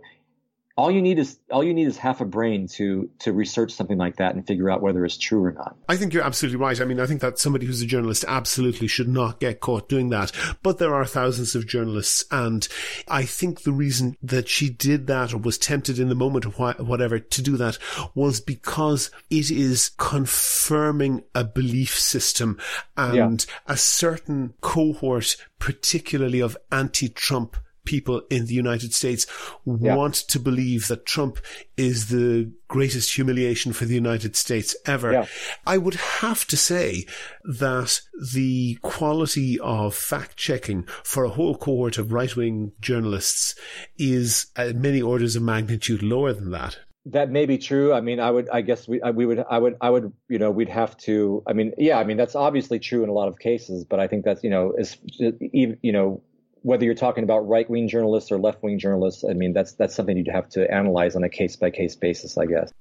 all 0.76 0.90
you 0.90 1.02
need 1.02 1.20
is 1.20 1.38
all 1.50 1.62
you 1.62 1.72
need 1.72 1.86
is 1.86 1.96
half 1.96 2.20
a 2.20 2.24
brain 2.24 2.66
to 2.66 3.08
to 3.20 3.32
research 3.32 3.72
something 3.72 3.96
like 3.96 4.16
that 4.16 4.34
and 4.34 4.44
figure 4.44 4.68
out 4.68 4.82
whether 4.82 5.04
it's 5.04 5.16
true 5.16 5.44
or 5.44 5.52
not. 5.52 5.76
I 5.88 5.96
think 5.96 6.12
you're 6.12 6.24
absolutely 6.24 6.58
right. 6.58 6.80
I 6.80 6.84
mean, 6.84 6.98
I 6.98 7.06
think 7.06 7.20
that 7.20 7.38
somebody 7.38 7.66
who's 7.66 7.80
a 7.80 7.86
journalist 7.86 8.24
absolutely 8.26 8.88
should 8.88 9.08
not 9.08 9.38
get 9.38 9.60
caught 9.60 9.88
doing 9.88 10.10
that. 10.10 10.32
But 10.64 10.78
there 10.78 10.94
are 10.94 11.04
thousands 11.04 11.54
of 11.54 11.68
journalists, 11.68 12.24
and 12.32 12.66
I 13.06 13.24
think 13.24 13.62
the 13.62 13.72
reason 13.72 14.16
that 14.22 14.48
she 14.48 14.68
did 14.68 15.06
that 15.06 15.32
or 15.32 15.38
was 15.38 15.58
tempted 15.58 16.00
in 16.00 16.08
the 16.08 16.16
moment 16.16 16.46
or 16.46 16.50
whatever 16.50 17.20
to 17.20 17.42
do 17.42 17.56
that 17.56 17.78
was 18.14 18.40
because 18.40 19.12
it 19.30 19.52
is 19.52 19.90
confirming 19.96 21.22
a 21.36 21.44
belief 21.44 21.96
system 21.96 22.58
and 22.96 23.46
yeah. 23.48 23.54
a 23.72 23.76
certain 23.76 24.54
cohort, 24.60 25.36
particularly 25.60 26.40
of 26.40 26.56
anti-Trump 26.72 27.56
people 27.84 28.22
in 28.30 28.46
the 28.46 28.54
United 28.54 28.94
States 28.94 29.26
yeah. 29.64 29.94
want 29.94 30.14
to 30.14 30.38
believe 30.38 30.88
that 30.88 31.06
Trump 31.06 31.38
is 31.76 32.08
the 32.08 32.50
greatest 32.68 33.14
humiliation 33.14 33.72
for 33.72 33.84
the 33.84 33.94
United 33.94 34.36
States 34.36 34.74
ever. 34.86 35.12
Yeah. 35.12 35.26
I 35.66 35.78
would 35.78 35.94
have 35.94 36.46
to 36.46 36.56
say 36.56 37.06
that 37.44 38.00
the 38.32 38.78
quality 38.82 39.58
of 39.60 39.94
fact 39.94 40.36
checking 40.36 40.84
for 41.02 41.24
a 41.24 41.30
whole 41.30 41.56
cohort 41.56 41.98
of 41.98 42.12
right 42.12 42.34
wing 42.34 42.72
journalists 42.80 43.54
is 43.98 44.46
uh, 44.56 44.72
many 44.74 45.02
orders 45.02 45.36
of 45.36 45.42
magnitude 45.42 46.02
lower 46.02 46.32
than 46.32 46.50
that. 46.50 46.78
That 47.06 47.30
may 47.30 47.44
be 47.44 47.58
true. 47.58 47.92
I 47.92 48.00
mean, 48.00 48.18
I 48.18 48.30
would, 48.30 48.48
I 48.48 48.62
guess 48.62 48.88
we, 48.88 48.98
we 49.12 49.26
would, 49.26 49.44
I 49.50 49.58
would, 49.58 49.76
I 49.78 49.90
would, 49.90 50.10
you 50.28 50.38
know, 50.38 50.50
we'd 50.50 50.70
have 50.70 50.96
to. 50.98 51.42
I 51.46 51.52
mean, 51.52 51.72
yeah, 51.76 51.98
I 51.98 52.04
mean, 52.04 52.16
that's 52.16 52.34
obviously 52.34 52.78
true 52.78 53.02
in 53.02 53.10
a 53.10 53.12
lot 53.12 53.28
of 53.28 53.38
cases, 53.38 53.84
but 53.84 54.00
I 54.00 54.06
think 54.06 54.24
that's, 54.24 54.42
you 54.42 54.48
know, 54.48 54.72
is, 54.78 54.96
you 55.18 55.92
know, 55.92 56.22
whether 56.64 56.86
you're 56.86 56.94
talking 56.94 57.24
about 57.24 57.46
right 57.46 57.68
wing 57.68 57.88
journalists 57.88 58.32
or 58.32 58.38
left 58.38 58.62
wing 58.62 58.78
journalists, 58.78 59.22
I 59.22 59.34
mean, 59.34 59.52
that's 59.52 59.74
that's 59.74 59.94
something 59.94 60.16
you'd 60.16 60.28
have 60.28 60.48
to 60.50 60.68
analyze 60.72 61.14
on 61.14 61.22
a 61.22 61.28
case 61.28 61.56
by 61.56 61.70
case 61.70 61.94
basis, 61.94 62.38
I 62.38 62.46
guess. 62.46 62.72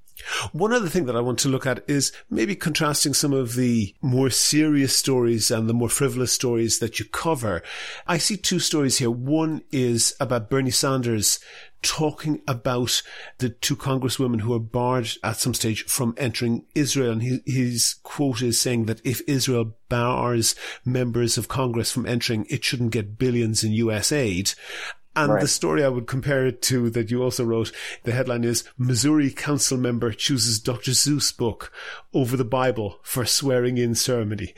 One 0.54 0.72
other 0.72 0.88
thing 0.88 1.06
that 1.06 1.18
I 1.18 1.22
want 1.22 1.40
to 1.40 1.50
look 1.50 1.66
at 1.66 1.84
is 1.90 2.14
maybe 2.30 2.56
contrasting 2.56 3.14
some 3.14 3.34
of 3.34 3.56
the 3.56 3.94
more 4.02 4.30
serious 4.30 4.96
stories 4.96 5.52
and 5.52 5.68
the 5.68 5.74
more 5.74 5.90
frivolous 5.90 6.32
stories 6.32 6.80
that 6.80 6.98
you 6.98 7.06
cover. 7.06 7.62
I 8.08 8.20
see 8.20 8.38
two 8.38 8.60
stories 8.60 9.00
here. 9.00 9.12
One 9.12 9.64
is 9.72 10.16
about 10.20 10.50
Bernie 10.50 10.72
Sanders 10.72 11.40
talking 11.84 12.42
about 12.48 13.04
the 13.38 13.50
two 13.50 13.76
congresswomen 13.76 14.42
who 14.42 14.54
are 14.54 14.60
barred 14.60 15.10
at 15.24 15.38
some 15.38 15.54
stage 15.54 15.86
from 15.86 16.16
entering 16.18 16.66
Israel. 16.74 17.12
And 17.12 17.22
he, 17.22 17.42
his 17.46 17.96
quote 18.04 18.42
is 18.42 18.60
saying 18.60 18.86
that 18.86 19.06
if 19.06 19.22
Israel 19.28 19.76
bars 19.90 20.56
members 20.84 21.38
of 21.38 21.48
Congress 21.48 21.92
from 21.92 22.08
entering, 22.08 22.48
it 22.50 22.64
shouldn't 22.64 22.92
get 22.92 23.20
billions 23.20 23.64
in 23.64 23.72
US 23.74 24.12
aid. 24.12 24.54
And 25.16 25.34
right. 25.34 25.42
the 25.42 25.48
story 25.48 25.84
I 25.84 25.90
would 25.90 26.08
compare 26.08 26.48
it 26.48 26.64
to 26.64 26.90
that 26.90 27.12
you 27.12 27.22
also 27.22 27.44
wrote, 27.44 27.72
the 28.04 28.14
headline 28.14 28.44
is 28.44 28.64
Missouri 28.78 29.30
council 29.30 29.78
member 29.78 30.12
chooses 30.12 30.60
Dr. 30.60 30.92
Seuss 30.92 31.36
book 31.36 31.72
over 32.14 32.36
the 32.36 32.44
Bible 32.44 33.00
for 33.04 33.24
swearing 33.24 33.78
in 33.78 33.94
ceremony. 33.94 34.56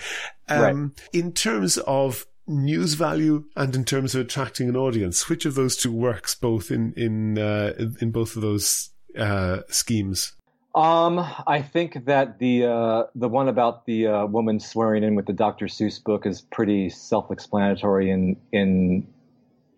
Um, 0.48 0.62
right. 0.62 1.10
In 1.12 1.34
terms 1.34 1.78
of 1.80 2.26
news 2.48 2.94
value 2.94 3.46
and 3.56 3.76
in 3.76 3.86
terms 3.86 4.16
of 4.16 4.22
attracting 4.22 4.70
an 4.70 4.76
audience, 4.76 5.30
which 5.30 5.46
of 5.46 5.56
those 5.56 5.76
two 5.76 5.92
works 5.92 6.36
both 6.36 6.72
in, 6.72 6.94
in, 6.94 7.38
uh, 7.38 7.74
in 8.02 8.12
both 8.12 8.36
of 8.36 8.42
those, 8.42 8.92
uh, 9.18 9.62
schemes? 9.68 10.34
Um, 10.76 11.26
I 11.48 11.62
think 11.62 12.06
that 12.06 12.38
the 12.38 12.66
uh, 12.66 13.04
the 13.16 13.30
one 13.30 13.48
about 13.48 13.86
the 13.86 14.08
uh, 14.08 14.26
woman 14.26 14.60
swearing 14.60 15.06
in 15.06 15.16
with 15.16 15.26
the 15.26 15.32
Dr. 15.32 15.68
Seuss 15.68 16.04
book 16.04 16.26
is 16.26 16.42
pretty 16.42 16.90
self-explanatory 16.90 18.12
in 18.12 18.36
in 18.52 19.08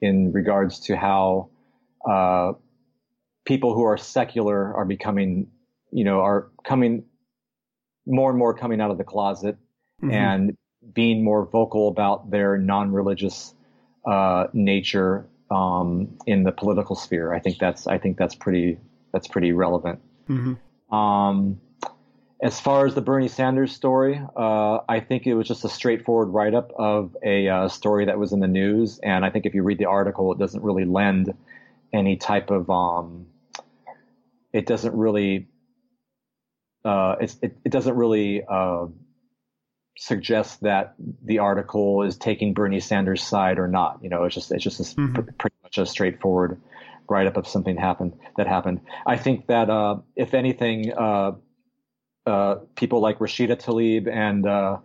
in 0.02 0.32
regards 0.32 0.80
to 0.82 0.98
how 0.98 1.50
uh, 2.10 2.54
people 3.46 3.76
who 3.76 3.84
are 3.84 3.98
secular 3.98 4.76
are 4.76 4.86
becoming, 4.86 5.48
you 5.92 6.04
know, 6.04 6.22
are 6.22 6.50
coming 6.64 7.06
more 8.08 8.32
and 8.32 8.40
more 8.40 8.56
coming 8.56 8.82
out 8.82 8.90
of 8.90 8.98
the 8.98 9.04
closet 9.04 9.56
mm-hmm. 10.02 10.12
and 10.12 10.58
being 10.94 11.24
more 11.24 11.46
vocal 11.46 11.88
about 11.88 12.32
their 12.32 12.58
non-religious 12.58 13.54
uh, 14.06 14.48
nature 14.54 15.28
um, 15.52 16.18
in 16.26 16.44
the 16.44 16.52
political 16.52 16.96
sphere. 16.96 17.34
I 17.34 17.40
think 17.40 17.58
that's 17.58 17.88
I 17.88 17.98
think 17.98 18.18
that's 18.18 18.36
pretty 18.36 18.80
that's 19.14 19.28
pretty 19.28 19.52
relevant. 19.52 20.00
Mm-hmm. 20.30 20.96
Um, 20.96 21.60
as 22.42 22.60
far 22.60 22.86
as 22.86 22.94
the 22.94 23.02
Bernie 23.02 23.28
Sanders 23.28 23.74
story, 23.74 24.22
uh, 24.36 24.80
I 24.88 25.00
think 25.00 25.26
it 25.26 25.34
was 25.34 25.48
just 25.48 25.66
a 25.66 25.70
straightforward 25.70 26.30
write 26.30 26.54
up 26.54 26.72
of 26.78 27.18
a 27.24 27.48
uh, 27.48 27.68
story 27.68 28.06
that 28.06 28.20
was 28.20 28.32
in 28.32 28.40
the 28.40 28.48
news. 28.48 29.00
And 29.00 29.26
I 29.26 29.32
think 29.32 29.46
if 29.46 29.56
you 29.56 29.64
read 29.64 29.80
the 29.80 29.86
article, 29.86 30.32
it 30.32 30.38
doesn't 30.38 30.62
really 30.62 30.86
lend 30.86 31.34
any 31.92 32.16
type 32.16 32.52
of, 32.52 32.70
um, 32.70 33.26
it 34.54 34.68
doesn't 34.68 34.96
really, 34.96 35.48
uh, 36.86 37.16
it, 37.20 37.36
it, 37.42 37.72
doesn't 37.72 37.96
really 37.96 38.44
uh, 38.48 38.86
suggest 39.98 40.62
that 40.62 40.96
the 41.24 41.40
article 41.40 42.04
is 42.04 42.18
taking 42.18 42.54
Bernie 42.54 42.80
Sanders' 42.80 43.24
side 43.24 43.60
or 43.60 43.68
not. 43.68 44.00
You 44.02 44.10
know, 44.10 44.24
it's 44.24 44.36
just, 44.36 44.52
it's 44.52 44.64
just 44.64 44.80
a, 44.80 44.84
mm-hmm. 44.84 45.14
pr- 45.14 45.32
pretty 45.38 45.56
much 45.64 45.78
a 45.78 45.86
straightforward 45.86 46.62
write 47.10 47.28
up 47.28 47.38
of 47.38 47.48
something 47.48 47.78
happened 47.78 48.14
that 48.38 48.48
happened. 48.48 48.82
I 49.06 49.18
think 49.18 49.48
that 49.48 49.70
uh, 49.70 49.98
if 50.16 50.34
anything, 50.34 50.94
uh, 50.94 51.32
uh, 52.26 52.56
people 52.76 53.00
like 53.00 53.20
Rashida 53.20 53.56
Tlaib 53.56 54.08
and 54.08 54.46
uh, 54.46 54.78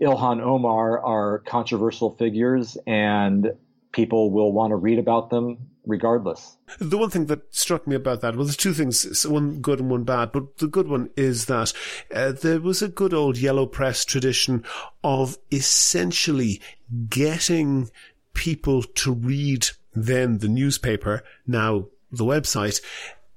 Ilhan 0.00 0.40
Omar 0.40 1.02
are 1.02 1.38
controversial 1.40 2.10
figures, 2.16 2.76
and 2.86 3.52
people 3.92 4.30
will 4.30 4.52
want 4.52 4.72
to 4.72 4.76
read 4.76 4.98
about 4.98 5.30
them 5.30 5.70
regardless. 5.84 6.56
The 6.78 6.98
one 6.98 7.10
thing 7.10 7.26
that 7.26 7.54
struck 7.54 7.86
me 7.86 7.96
about 7.96 8.20
that, 8.20 8.36
well, 8.36 8.44
there's 8.44 8.56
two 8.56 8.74
things, 8.74 9.26
one 9.26 9.60
good 9.60 9.80
and 9.80 9.90
one 9.90 10.04
bad, 10.04 10.32
but 10.32 10.58
the 10.58 10.66
good 10.66 10.88
one 10.88 11.10
is 11.16 11.46
that 11.46 11.72
uh, 12.14 12.32
there 12.32 12.60
was 12.60 12.82
a 12.82 12.88
good 12.88 13.12
old 13.12 13.36
yellow 13.36 13.66
press 13.66 14.04
tradition 14.04 14.64
of 15.02 15.38
essentially 15.50 16.60
getting 17.08 17.90
people 18.34 18.82
to 18.82 19.12
read 19.12 19.68
then 19.94 20.38
the 20.38 20.48
newspaper, 20.48 21.22
now 21.46 21.86
the 22.10 22.24
website, 22.24 22.80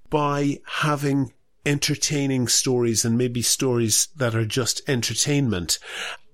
by 0.09 0.59
having 0.65 1.33
entertaining 1.65 2.47
stories 2.47 3.03
and 3.03 3.17
maybe 3.17 3.41
stories 3.41 4.07
that 4.15 4.35
are 4.35 4.45
just 4.45 4.87
entertainment 4.87 5.79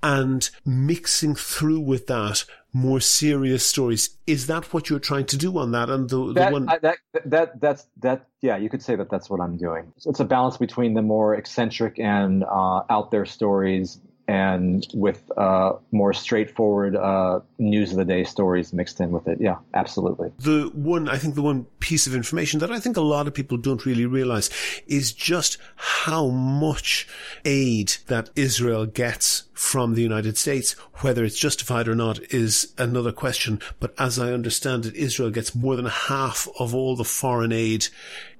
and 0.03 0.49
mixing 0.65 1.35
through 1.35 1.79
with 1.79 2.07
that 2.07 2.43
more 2.73 2.99
serious 2.99 3.65
stories. 3.65 4.17
Is 4.25 4.47
that 4.47 4.73
what 4.73 4.89
you're 4.89 4.99
trying 4.99 5.25
to 5.27 5.37
do 5.37 5.57
on 5.57 5.71
that? 5.71 5.89
And 5.89 6.09
the, 6.09 6.33
that, 6.33 6.47
the 6.47 6.53
one 6.53 6.69
I, 6.69 6.77
that 6.79 6.97
that 7.25 7.61
that's 7.61 7.87
that 7.97 8.27
yeah, 8.41 8.57
you 8.57 8.69
could 8.69 8.81
say 8.81 8.95
that 8.95 9.09
that's 9.09 9.29
what 9.29 9.41
I'm 9.41 9.57
doing. 9.57 9.91
It's 10.05 10.19
a 10.19 10.25
balance 10.25 10.57
between 10.57 10.93
the 10.93 11.01
more 11.01 11.35
eccentric 11.35 11.99
and 11.99 12.43
uh, 12.43 12.83
out 12.89 13.11
there 13.11 13.25
stories 13.25 13.99
and 14.27 14.87
with 14.93 15.29
uh, 15.37 15.73
more 15.91 16.13
straightforward 16.13 16.95
uh, 16.95 17.39
news 17.57 17.91
of 17.91 17.97
the 17.97 18.05
day 18.05 18.23
stories 18.23 18.71
mixed 18.73 18.99
in 19.01 19.11
with 19.11 19.27
it. 19.27 19.39
Yeah, 19.41 19.57
absolutely. 19.73 20.31
The 20.39 20.71
one, 20.73 21.09
I 21.09 21.17
think 21.17 21.35
the 21.35 21.41
one 21.41 21.65
piece 21.79 22.07
of 22.07 22.15
information 22.15 22.59
that 22.59 22.71
I 22.71 22.79
think 22.79 22.97
a 22.97 23.01
lot 23.01 23.27
of 23.27 23.33
people 23.33 23.57
don't 23.57 23.85
really 23.85 24.05
realize 24.05 24.49
is 24.87 25.11
just 25.11 25.57
how 25.75 26.27
much 26.27 27.07
aid 27.45 27.95
that 28.07 28.29
Israel 28.35 28.85
gets 28.85 29.43
from 29.53 29.95
the 29.95 30.01
United 30.01 30.37
States. 30.37 30.73
Whether 31.01 31.23
it's 31.23 31.37
justified 31.37 31.87
or 31.87 31.95
not 31.95 32.19
is 32.31 32.73
another 32.77 33.11
question. 33.11 33.59
But 33.79 33.93
as 33.99 34.17
I 34.17 34.33
understand 34.33 34.85
it, 34.85 34.95
Israel 34.95 35.31
gets 35.31 35.55
more 35.55 35.75
than 35.75 35.85
half 35.87 36.47
of 36.59 36.73
all 36.73 36.95
the 36.95 37.03
foreign 37.03 37.51
aid 37.51 37.87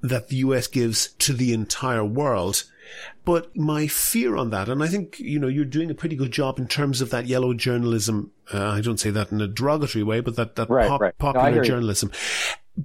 that 0.01 0.29
the 0.29 0.37
US 0.37 0.67
gives 0.67 1.09
to 1.19 1.33
the 1.33 1.53
entire 1.53 2.05
world. 2.05 2.63
But 3.23 3.55
my 3.55 3.87
fear 3.87 4.35
on 4.35 4.49
that, 4.49 4.69
and 4.69 4.83
I 4.83 4.87
think, 4.87 5.19
you 5.19 5.39
know, 5.39 5.47
you're 5.47 5.65
doing 5.65 5.91
a 5.91 5.95
pretty 5.95 6.15
good 6.15 6.31
job 6.31 6.59
in 6.59 6.67
terms 6.67 7.01
of 7.01 7.09
that 7.11 7.27
yellow 7.27 7.53
journalism. 7.53 8.31
Uh, 8.53 8.69
I 8.69 8.81
don't 8.81 8.99
say 8.99 9.11
that 9.11 9.31
in 9.31 9.39
a 9.41 9.47
derogatory 9.47 10.03
way, 10.03 10.21
but 10.21 10.35
that, 10.35 10.55
that 10.55 10.69
right, 10.69 10.89
pop, 10.89 11.01
right. 11.01 11.17
popular 11.17 11.57
no, 11.57 11.63
journalism. 11.63 12.11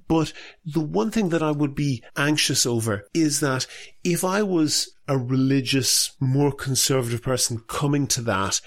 But 0.09 0.33
the 0.65 0.81
one 0.81 1.11
thing 1.11 1.29
that 1.31 1.43
I 1.43 1.51
would 1.51 1.75
be 1.75 2.03
anxious 2.17 2.67
over 2.67 3.07
is 3.15 3.41
that 3.41 3.67
if 4.05 4.25
I 4.25 4.43
was 4.43 4.97
a 5.09 5.17
religious, 5.17 6.13
more 6.21 6.53
conservative 6.53 7.23
person 7.23 7.63
coming 7.69 8.07
to 8.09 8.21
that, 8.23 8.61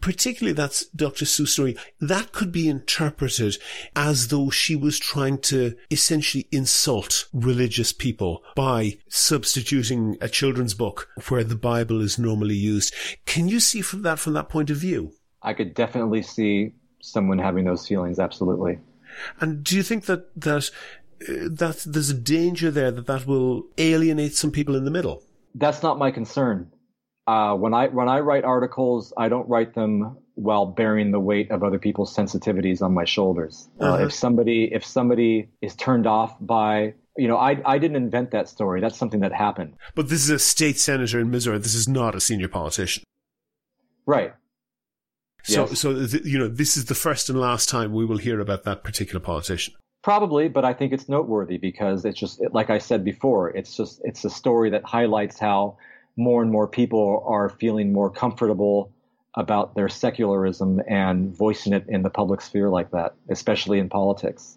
particularly 0.00 0.54
that's 0.54 0.86
Dr. 0.86 1.24
Seuss 1.24 1.48
story, 1.48 1.76
that 2.00 2.32
could 2.32 2.50
be 2.50 2.68
interpreted 2.68 3.56
as 3.94 4.28
though 4.28 4.50
she 4.50 4.74
was 4.74 4.98
trying 4.98 5.38
to 5.38 5.76
essentially 5.90 6.48
insult 6.50 7.28
religious 7.32 7.92
people 7.92 8.42
by 8.56 8.98
substituting 9.08 10.16
a 10.20 10.28
children's 10.28 10.74
book 10.74 11.08
where 11.28 11.44
the 11.44 11.56
Bible 11.56 12.00
is 12.00 12.18
normally 12.18 12.56
used. 12.56 12.94
Can 13.26 13.48
you 13.48 13.60
see 13.60 13.82
from 13.82 14.02
that 14.02 14.18
from 14.18 14.32
that 14.34 14.48
point 14.48 14.70
of 14.70 14.78
view? 14.78 15.12
I 15.42 15.52
could 15.52 15.74
definitely 15.74 16.22
see 16.22 16.72
someone 17.02 17.38
having 17.38 17.66
those 17.66 17.86
feelings, 17.86 18.18
absolutely. 18.18 18.78
And 19.40 19.64
do 19.64 19.76
you 19.76 19.82
think 19.82 20.06
that 20.06 20.34
that 20.40 20.70
uh, 21.28 21.48
that 21.50 21.84
there's 21.86 22.10
a 22.10 22.14
danger 22.14 22.70
there 22.70 22.90
that 22.90 23.06
that 23.06 23.26
will 23.26 23.64
alienate 23.78 24.34
some 24.34 24.50
people 24.50 24.76
in 24.76 24.84
the 24.84 24.90
middle? 24.90 25.22
That's 25.54 25.82
not 25.82 25.98
my 25.98 26.10
concern. 26.10 26.70
Uh, 27.26 27.54
when 27.54 27.72
I 27.72 27.88
when 27.88 28.08
I 28.08 28.20
write 28.20 28.44
articles, 28.44 29.12
I 29.16 29.28
don't 29.28 29.48
write 29.48 29.74
them 29.74 30.18
while 30.34 30.66
bearing 30.66 31.10
the 31.10 31.20
weight 31.20 31.50
of 31.50 31.62
other 31.62 31.78
people's 31.78 32.14
sensitivities 32.14 32.82
on 32.82 32.92
my 32.92 33.04
shoulders. 33.04 33.68
Uh, 33.80 33.84
uh-huh. 33.84 34.04
if 34.06 34.12
somebody 34.12 34.70
if 34.72 34.84
somebody 34.84 35.48
is 35.62 35.74
turned 35.74 36.06
off 36.06 36.36
by 36.40 36.94
you 37.16 37.28
know, 37.28 37.36
I 37.36 37.60
I 37.64 37.78
didn't 37.78 37.96
invent 37.96 38.32
that 38.32 38.48
story. 38.48 38.80
That's 38.80 38.96
something 38.96 39.20
that 39.20 39.32
happened. 39.32 39.74
But 39.94 40.08
this 40.08 40.22
is 40.24 40.30
a 40.30 40.38
state 40.38 40.78
senator 40.78 41.20
in 41.20 41.30
Missouri. 41.30 41.58
This 41.58 41.74
is 41.74 41.88
not 41.88 42.14
a 42.14 42.20
senior 42.20 42.48
politician. 42.48 43.04
Right. 44.06 44.34
So, 45.44 45.66
yes. 45.66 45.78
so 45.78 46.06
th- 46.06 46.24
you 46.24 46.38
know, 46.38 46.48
this 46.48 46.76
is 46.76 46.86
the 46.86 46.94
first 46.94 47.28
and 47.28 47.38
last 47.38 47.68
time 47.68 47.92
we 47.92 48.04
will 48.04 48.16
hear 48.16 48.40
about 48.40 48.64
that 48.64 48.82
particular 48.82 49.20
politician. 49.20 49.74
Probably, 50.02 50.48
but 50.48 50.64
I 50.64 50.72
think 50.74 50.92
it's 50.92 51.08
noteworthy 51.08 51.58
because 51.58 52.04
it's 52.04 52.18
just 52.18 52.40
like 52.52 52.70
I 52.70 52.78
said 52.78 53.04
before. 53.04 53.50
It's 53.50 53.76
just 53.76 54.00
it's 54.04 54.24
a 54.24 54.30
story 54.30 54.70
that 54.70 54.84
highlights 54.84 55.38
how 55.38 55.78
more 56.16 56.42
and 56.42 56.50
more 56.50 56.66
people 56.66 57.22
are 57.26 57.48
feeling 57.48 57.92
more 57.92 58.10
comfortable 58.10 58.92
about 59.36 59.74
their 59.74 59.88
secularism 59.88 60.80
and 60.88 61.36
voicing 61.36 61.72
it 61.72 61.84
in 61.88 62.02
the 62.02 62.10
public 62.10 62.40
sphere 62.40 62.70
like 62.70 62.90
that, 62.92 63.14
especially 63.28 63.78
in 63.78 63.88
politics. 63.88 64.56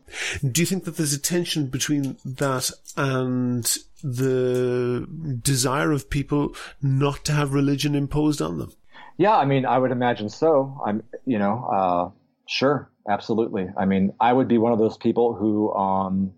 Do 0.52 0.62
you 0.62 0.66
think 0.66 0.84
that 0.84 0.98
there's 0.98 1.14
a 1.14 1.20
tension 1.20 1.68
between 1.68 2.18
that 2.24 2.70
and 2.96 3.66
the 4.04 5.08
desire 5.42 5.92
of 5.92 6.10
people 6.10 6.56
not 6.82 7.26
to 7.26 7.32
have 7.32 7.54
religion 7.54 7.96
imposed 7.96 8.42
on 8.42 8.60
them? 8.60 8.72
Yeah, 9.18 9.36
I 9.36 9.46
mean, 9.46 9.66
I 9.66 9.78
would 9.78 9.92
imagine 9.92 10.30
so. 10.30 10.80
I'm, 10.86 11.04
you 11.26 11.40
know, 11.40 11.66
uh, 11.66 12.10
sure, 12.48 12.92
absolutely. 13.10 13.68
I 13.78 13.86
mean, 13.86 14.14
I 14.20 14.32
would 14.32 14.48
be 14.48 14.58
one 14.58 14.72
of 14.72 14.80
those 14.80 14.98
people 14.98 15.34
who, 15.34 15.74
um, 15.74 16.34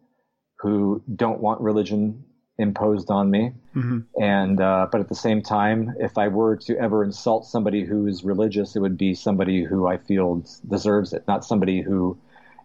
who 0.60 1.04
don't 1.14 1.42
want 1.42 1.62
religion 1.62 2.24
imposed 2.58 3.10
on 3.10 3.32
me. 3.32 3.54
Mm-hmm. 3.76 4.22
And, 4.22 4.62
uh, 4.62 4.88
but 4.92 5.02
at 5.02 5.10
the 5.10 5.16
same 5.16 5.42
time, 5.42 5.94
if 6.00 6.18
I 6.18 6.28
were 6.30 6.56
to 6.58 6.78
ever 6.78 7.04
insult 7.04 7.46
somebody 7.46 7.86
who 7.86 8.08
is 8.08 8.24
religious, 8.24 8.76
it 8.76 8.80
would 8.80 8.98
be 8.98 9.14
somebody 9.14 9.64
who 9.64 9.88
I 9.88 9.98
feel 9.98 10.44
deserves 10.68 11.14
it, 11.14 11.24
not 11.28 11.46
somebody 11.46 11.82
who 11.82 12.18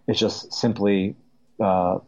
is 0.09 0.19
just 0.19 0.53
simply, 0.53 1.17
uh, 1.61 1.99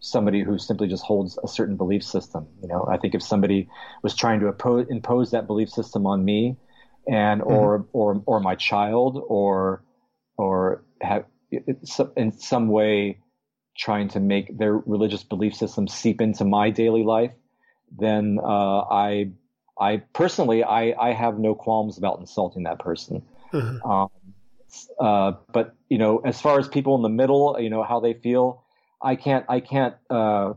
somebody 0.00 0.42
who 0.42 0.58
simply 0.58 0.88
just 0.88 1.04
holds 1.04 1.38
a 1.42 1.48
certain 1.48 1.76
belief 1.76 2.02
system. 2.02 2.46
You 2.62 2.68
know, 2.68 2.86
I 2.90 2.96
think 2.98 3.14
if 3.14 3.22
somebody 3.22 3.68
was 4.02 4.14
trying 4.14 4.40
to 4.40 4.48
impose, 4.48 4.86
impose 4.88 5.30
that 5.30 5.46
belief 5.46 5.68
system 5.70 6.06
on 6.06 6.24
me, 6.24 6.56
and 7.08 7.40
mm-hmm. 7.40 7.52
or 7.52 7.86
or 7.92 8.22
or 8.26 8.40
my 8.40 8.54
child 8.54 9.22
or 9.26 9.82
or 10.36 10.84
have 11.00 11.24
in 12.16 12.32
some 12.32 12.68
way 12.68 13.18
trying 13.76 14.08
to 14.08 14.20
make 14.20 14.56
their 14.56 14.74
religious 14.74 15.22
belief 15.22 15.54
system 15.54 15.86
seep 15.86 16.20
into 16.20 16.44
my 16.44 16.70
daily 16.70 17.04
life, 17.04 17.32
then 17.96 18.38
uh, 18.42 18.80
I, 18.80 19.30
I 19.78 19.98
personally, 20.12 20.64
I, 20.64 20.94
I 20.98 21.12
have 21.12 21.38
no 21.38 21.54
qualms 21.54 21.98
about 21.98 22.18
insulting 22.18 22.64
that 22.64 22.78
person. 22.78 23.22
Mm-hmm. 23.52 23.88
Um, 23.88 24.08
uh, 24.98 25.32
but 25.52 25.74
you 25.88 25.98
know, 25.98 26.18
as 26.18 26.40
far 26.40 26.58
as 26.58 26.68
people 26.68 26.96
in 26.96 27.02
the 27.02 27.08
middle, 27.08 27.56
you 27.60 27.70
know 27.70 27.82
how 27.82 28.00
they 28.00 28.14
feel, 28.14 28.64
I 29.00 29.16
can't, 29.16 29.44
I 29.48 29.60
can't. 29.60 29.94
Uh, 30.10 30.54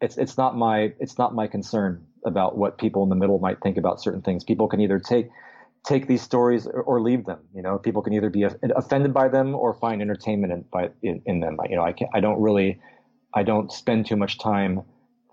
it's 0.00 0.18
it's 0.18 0.36
not 0.36 0.56
my 0.56 0.92
it's 0.98 1.16
not 1.16 1.32
my 1.34 1.46
concern 1.46 2.04
about 2.24 2.56
what 2.56 2.78
people 2.78 3.02
in 3.02 3.08
the 3.08 3.16
middle 3.16 3.38
might 3.38 3.60
think 3.60 3.76
about 3.76 4.00
certain 4.00 4.22
things. 4.22 4.44
People 4.44 4.68
can 4.68 4.80
either 4.80 4.98
take 4.98 5.28
take 5.84 6.06
these 6.06 6.22
stories 6.22 6.66
or, 6.66 6.82
or 6.82 7.00
leave 7.00 7.24
them. 7.24 7.40
You 7.54 7.62
know, 7.62 7.78
people 7.78 8.02
can 8.02 8.12
either 8.12 8.30
be 8.30 8.44
offended 8.44 9.12
by 9.12 9.28
them 9.28 9.54
or 9.54 9.74
find 9.74 10.00
entertainment 10.00 10.52
in, 10.52 10.64
by, 10.72 10.90
in, 11.02 11.22
in 11.26 11.40
them. 11.40 11.56
You 11.68 11.76
know, 11.76 11.82
I 11.82 11.92
can 11.92 12.08
I 12.14 12.20
don't 12.20 12.40
really 12.40 12.80
I 13.34 13.42
don't 13.42 13.72
spend 13.72 14.06
too 14.06 14.16
much 14.16 14.38
time 14.38 14.82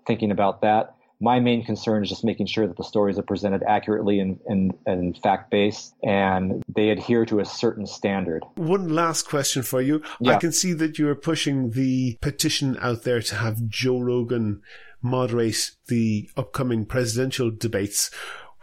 thinking 0.06 0.30
about 0.30 0.62
that 0.62 0.96
my 1.20 1.38
main 1.38 1.62
concern 1.62 2.02
is 2.02 2.08
just 2.08 2.24
making 2.24 2.46
sure 2.46 2.66
that 2.66 2.76
the 2.76 2.84
stories 2.84 3.18
are 3.18 3.22
presented 3.22 3.62
accurately 3.62 4.20
and, 4.20 4.40
and, 4.46 4.72
and 4.86 5.18
fact 5.18 5.50
based 5.50 5.94
and 6.02 6.62
they 6.74 6.88
adhere 6.88 7.26
to 7.26 7.40
a 7.40 7.44
certain 7.44 7.86
standard. 7.86 8.42
One 8.54 8.88
last 8.88 9.28
question 9.28 9.62
for 9.62 9.82
you. 9.82 10.02
Yeah. 10.18 10.32
I 10.32 10.36
can 10.38 10.50
see 10.50 10.72
that 10.72 10.98
you're 10.98 11.14
pushing 11.14 11.70
the 11.70 12.16
petition 12.22 12.78
out 12.80 13.02
there 13.02 13.20
to 13.20 13.34
have 13.34 13.68
Joe 13.68 14.00
Rogan 14.00 14.62
moderate 15.02 15.70
the 15.88 16.28
upcoming 16.36 16.84
presidential 16.84 17.50
debates. 17.50 18.10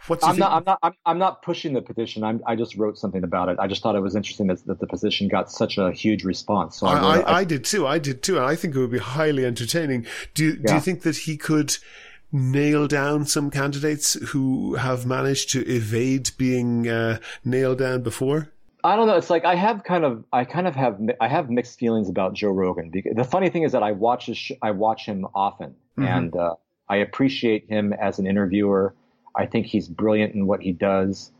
What's 0.06 0.24
I'm 0.24 0.36
not, 0.36 0.52
I'm 0.52 0.64
not, 0.64 0.78
I'm, 0.82 0.92
I'm, 1.04 1.18
not 1.18 1.42
pushing 1.42 1.74
the 1.74 1.82
petition. 1.82 2.24
I'm, 2.24 2.40
i 2.46 2.56
just 2.56 2.76
wrote 2.76 2.96
something 2.96 3.24
about 3.24 3.48
it. 3.48 3.58
I 3.58 3.66
just 3.66 3.82
thought 3.82 3.94
it 3.94 4.00
was 4.00 4.16
interesting 4.16 4.46
that, 4.46 4.64
that 4.66 4.80
the 4.80 4.86
petition 4.86 5.28
got 5.28 5.50
such 5.50 5.76
a 5.76 5.92
huge 5.92 6.24
response. 6.24 6.78
So 6.78 6.86
I, 6.86 7.18
I, 7.18 7.38
I, 7.38 7.44
did 7.44 7.64
too. 7.64 7.86
I 7.86 7.98
did 7.98 8.22
too. 8.22 8.36
And 8.36 8.46
I 8.46 8.56
think 8.56 8.74
it 8.74 8.78
would 8.78 8.92
be 8.92 8.98
highly 8.98 9.44
entertaining. 9.44 10.06
Do 10.34 10.44
you, 10.44 10.50
yeah. 10.52 10.66
do 10.66 10.74
you 10.74 10.80
think 10.80 11.02
that 11.02 11.16
he 11.18 11.36
could 11.36 11.76
nail 12.32 12.86
down 12.86 13.26
some 13.26 13.50
candidates 13.50 14.14
who 14.28 14.74
have 14.74 15.04
managed 15.04 15.50
to 15.50 15.66
evade 15.66 16.30
being 16.38 16.88
uh, 16.88 17.18
nailed 17.44 17.78
down 17.78 18.02
before? 18.02 18.50
I 18.84 18.96
don't 18.96 19.06
know. 19.06 19.16
It's 19.16 19.30
like 19.30 19.44
I 19.44 19.54
have 19.54 19.84
kind 19.84 20.04
of, 20.04 20.24
I 20.32 20.44
kind 20.44 20.66
of 20.66 20.76
have, 20.76 21.00
I 21.20 21.28
have 21.28 21.50
mixed 21.50 21.78
feelings 21.78 22.08
about 22.08 22.34
Joe 22.34 22.50
Rogan. 22.50 22.92
The 22.92 23.24
funny 23.24 23.50
thing 23.50 23.64
is 23.64 23.72
that 23.72 23.82
I 23.82 23.92
watch 23.92 24.26
his, 24.26 24.52
I 24.62 24.70
watch 24.70 25.04
him 25.04 25.26
often, 25.34 25.70
mm-hmm. 25.98 26.04
and 26.04 26.36
uh, 26.36 26.54
I 26.88 26.96
appreciate 26.96 27.68
him 27.68 27.92
as 27.92 28.18
an 28.18 28.26
interviewer. 28.26 28.94
I 29.36 29.46
think 29.46 29.66
he's 29.66 29.88
brilliant 29.88 30.34
in 30.34 30.46
what 30.46 30.60
he 30.62 30.72
does. 30.72 31.32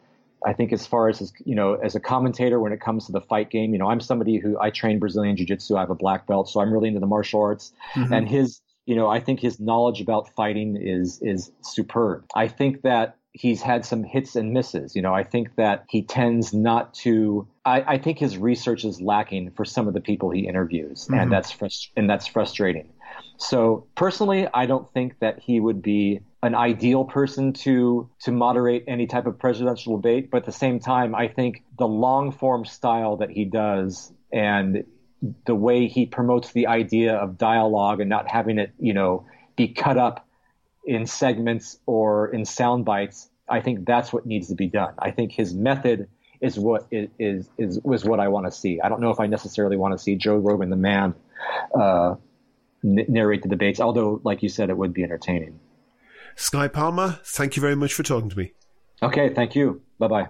I 0.47 0.53
think 0.53 0.73
as 0.73 0.87
far 0.87 1.09
as 1.09 1.19
his, 1.19 1.33
you 1.45 1.55
know, 1.55 1.75
as 1.75 1.95
a 1.95 2.01
commentator 2.01 2.61
when 2.61 2.73
it 2.73 2.81
comes 2.81 3.07
to 3.07 3.13
the 3.13 3.21
fight 3.21 3.51
game, 3.51 3.73
you 3.73 3.79
know, 3.79 3.89
I'm 3.89 4.01
somebody 4.01 4.39
who 4.39 4.59
I 4.61 4.71
train 4.71 4.99
Brazilian 4.99 5.37
jiu-jitsu. 5.37 5.77
I 5.77 5.81
have 5.81 5.91
a 5.91 5.97
black 5.97 6.27
belt, 6.27 6.49
so 6.49 6.61
I'm 6.61 6.73
really 6.73 6.89
into 6.89 7.01
the 7.01 7.07
martial 7.07 7.41
arts. 7.41 7.73
Mm-hmm. 7.95 8.13
And 8.13 8.29
his 8.29 8.61
you 8.89 8.97
know, 8.97 9.07
I 9.07 9.21
think 9.21 9.39
his 9.39 9.61
knowledge 9.61 10.01
about 10.01 10.31
fighting 10.35 10.79
is 10.81 11.21
is 11.21 11.53
superb. 11.61 12.25
I 12.35 12.49
think 12.49 12.81
that 12.83 13.18
he's 13.33 13.63
had 13.63 13.85
some 13.85 14.03
hits 14.03 14.37
and 14.37 14.53
misses. 14.53 14.97
You 14.97 15.03
know, 15.03 15.15
I 15.15 15.23
think 15.23 15.55
that 15.57 15.85
he 15.89 16.03
tends 16.03 16.53
not 16.53 16.95
to. 16.95 17.47
I, 17.65 17.95
I 17.95 17.99
think 17.99 18.19
his 18.19 18.37
research 18.37 18.85
is 18.85 19.01
lacking 19.01 19.53
for 19.53 19.65
some 19.65 19.89
of 19.89 19.95
the 19.95 20.01
people 20.01 20.31
he 20.31 20.47
interviews, 20.47 21.05
mm-hmm. 21.05 21.15
and 21.15 21.33
that's 21.33 21.53
frust- 21.53 21.91
and 21.97 22.09
that's 22.09 22.27
frustrating. 22.27 22.93
So 23.37 23.87
personally, 23.95 24.49
I 24.53 24.67
don't 24.67 24.91
think 24.93 25.19
that 25.21 25.39
he 25.39 25.61
would 25.61 25.83
be 25.83 26.21
an 26.43 26.55
ideal 26.55 27.05
person 27.05 27.53
to 27.53 28.09
to 28.21 28.33
moderate 28.33 28.85
any 28.87 29.07
type 29.07 29.27
of 29.27 29.39
presidential 29.39 29.97
debate. 29.97 30.31
But 30.31 30.39
at 30.39 30.47
the 30.47 30.53
same 30.53 30.81
time, 30.81 31.15
I 31.15 31.29
think 31.29 31.65
the 31.79 31.89
long 31.89 32.33
form 32.33 32.65
style 32.65 33.17
that 33.19 33.31
he 33.31 33.45
does 33.45 34.13
and 34.33 34.85
the 35.47 35.55
way 35.55 35.89
he 35.89 36.07
promotes 36.07 36.53
the 36.53 36.69
idea 36.69 37.17
of 37.17 37.39
dialogue 37.39 38.01
and 38.01 38.09
not 38.09 38.29
having 38.29 38.59
it, 38.59 38.73
you 38.79 38.95
know, 38.95 39.27
be 39.57 39.69
cut 39.69 39.99
up 39.99 40.28
in 40.89 41.07
segments 41.07 41.79
or 41.87 42.29
in 42.29 42.45
sound 42.47 42.87
bites. 42.87 43.29
I 43.49 43.61
think 43.61 43.87
that's 43.87 44.13
what 44.13 44.27
needs 44.27 44.49
to 44.49 44.55
be 44.55 44.69
done. 44.69 44.95
I 44.99 45.11
think 45.11 45.33
his 45.33 45.55
method 45.55 46.09
is 46.41 46.59
what 46.59 46.87
is 46.91 47.09
is 47.19 47.49
is, 47.59 47.81
is 47.85 48.05
what 48.05 48.21
I 48.21 48.29
want 48.29 48.47
to 48.47 48.53
see. 48.53 48.81
I 48.81 48.89
don't 48.89 49.01
know 49.01 49.11
if 49.11 49.21
I 49.21 49.27
necessarily 49.27 49.77
want 49.77 49.93
to 49.93 49.99
see 49.99 50.17
Joe 50.17 50.37
Rogan, 50.37 50.71
the 50.71 50.77
man, 50.77 51.15
uh, 51.79 52.15
n- 52.83 53.05
narrate 53.09 53.43
the 53.43 53.49
debates. 53.49 53.81
Although, 53.81 54.21
like 54.25 54.43
you 54.43 54.49
said, 54.49 54.71
it 54.71 54.77
would 54.77 54.95
be 54.95 55.05
entertaining. 55.05 55.61
Sky 56.37 56.69
Palma, 56.69 57.21
thank 57.25 57.57
you 57.57 57.61
very 57.61 57.77
much 57.77 57.93
for 57.93 58.03
talking 58.03 58.31
to 58.31 58.39
me. 58.39 58.53
Okay, 59.03 59.35
thank 59.35 59.55
you. 59.55 59.83
Bye 59.99 60.09
bye. 60.09 60.29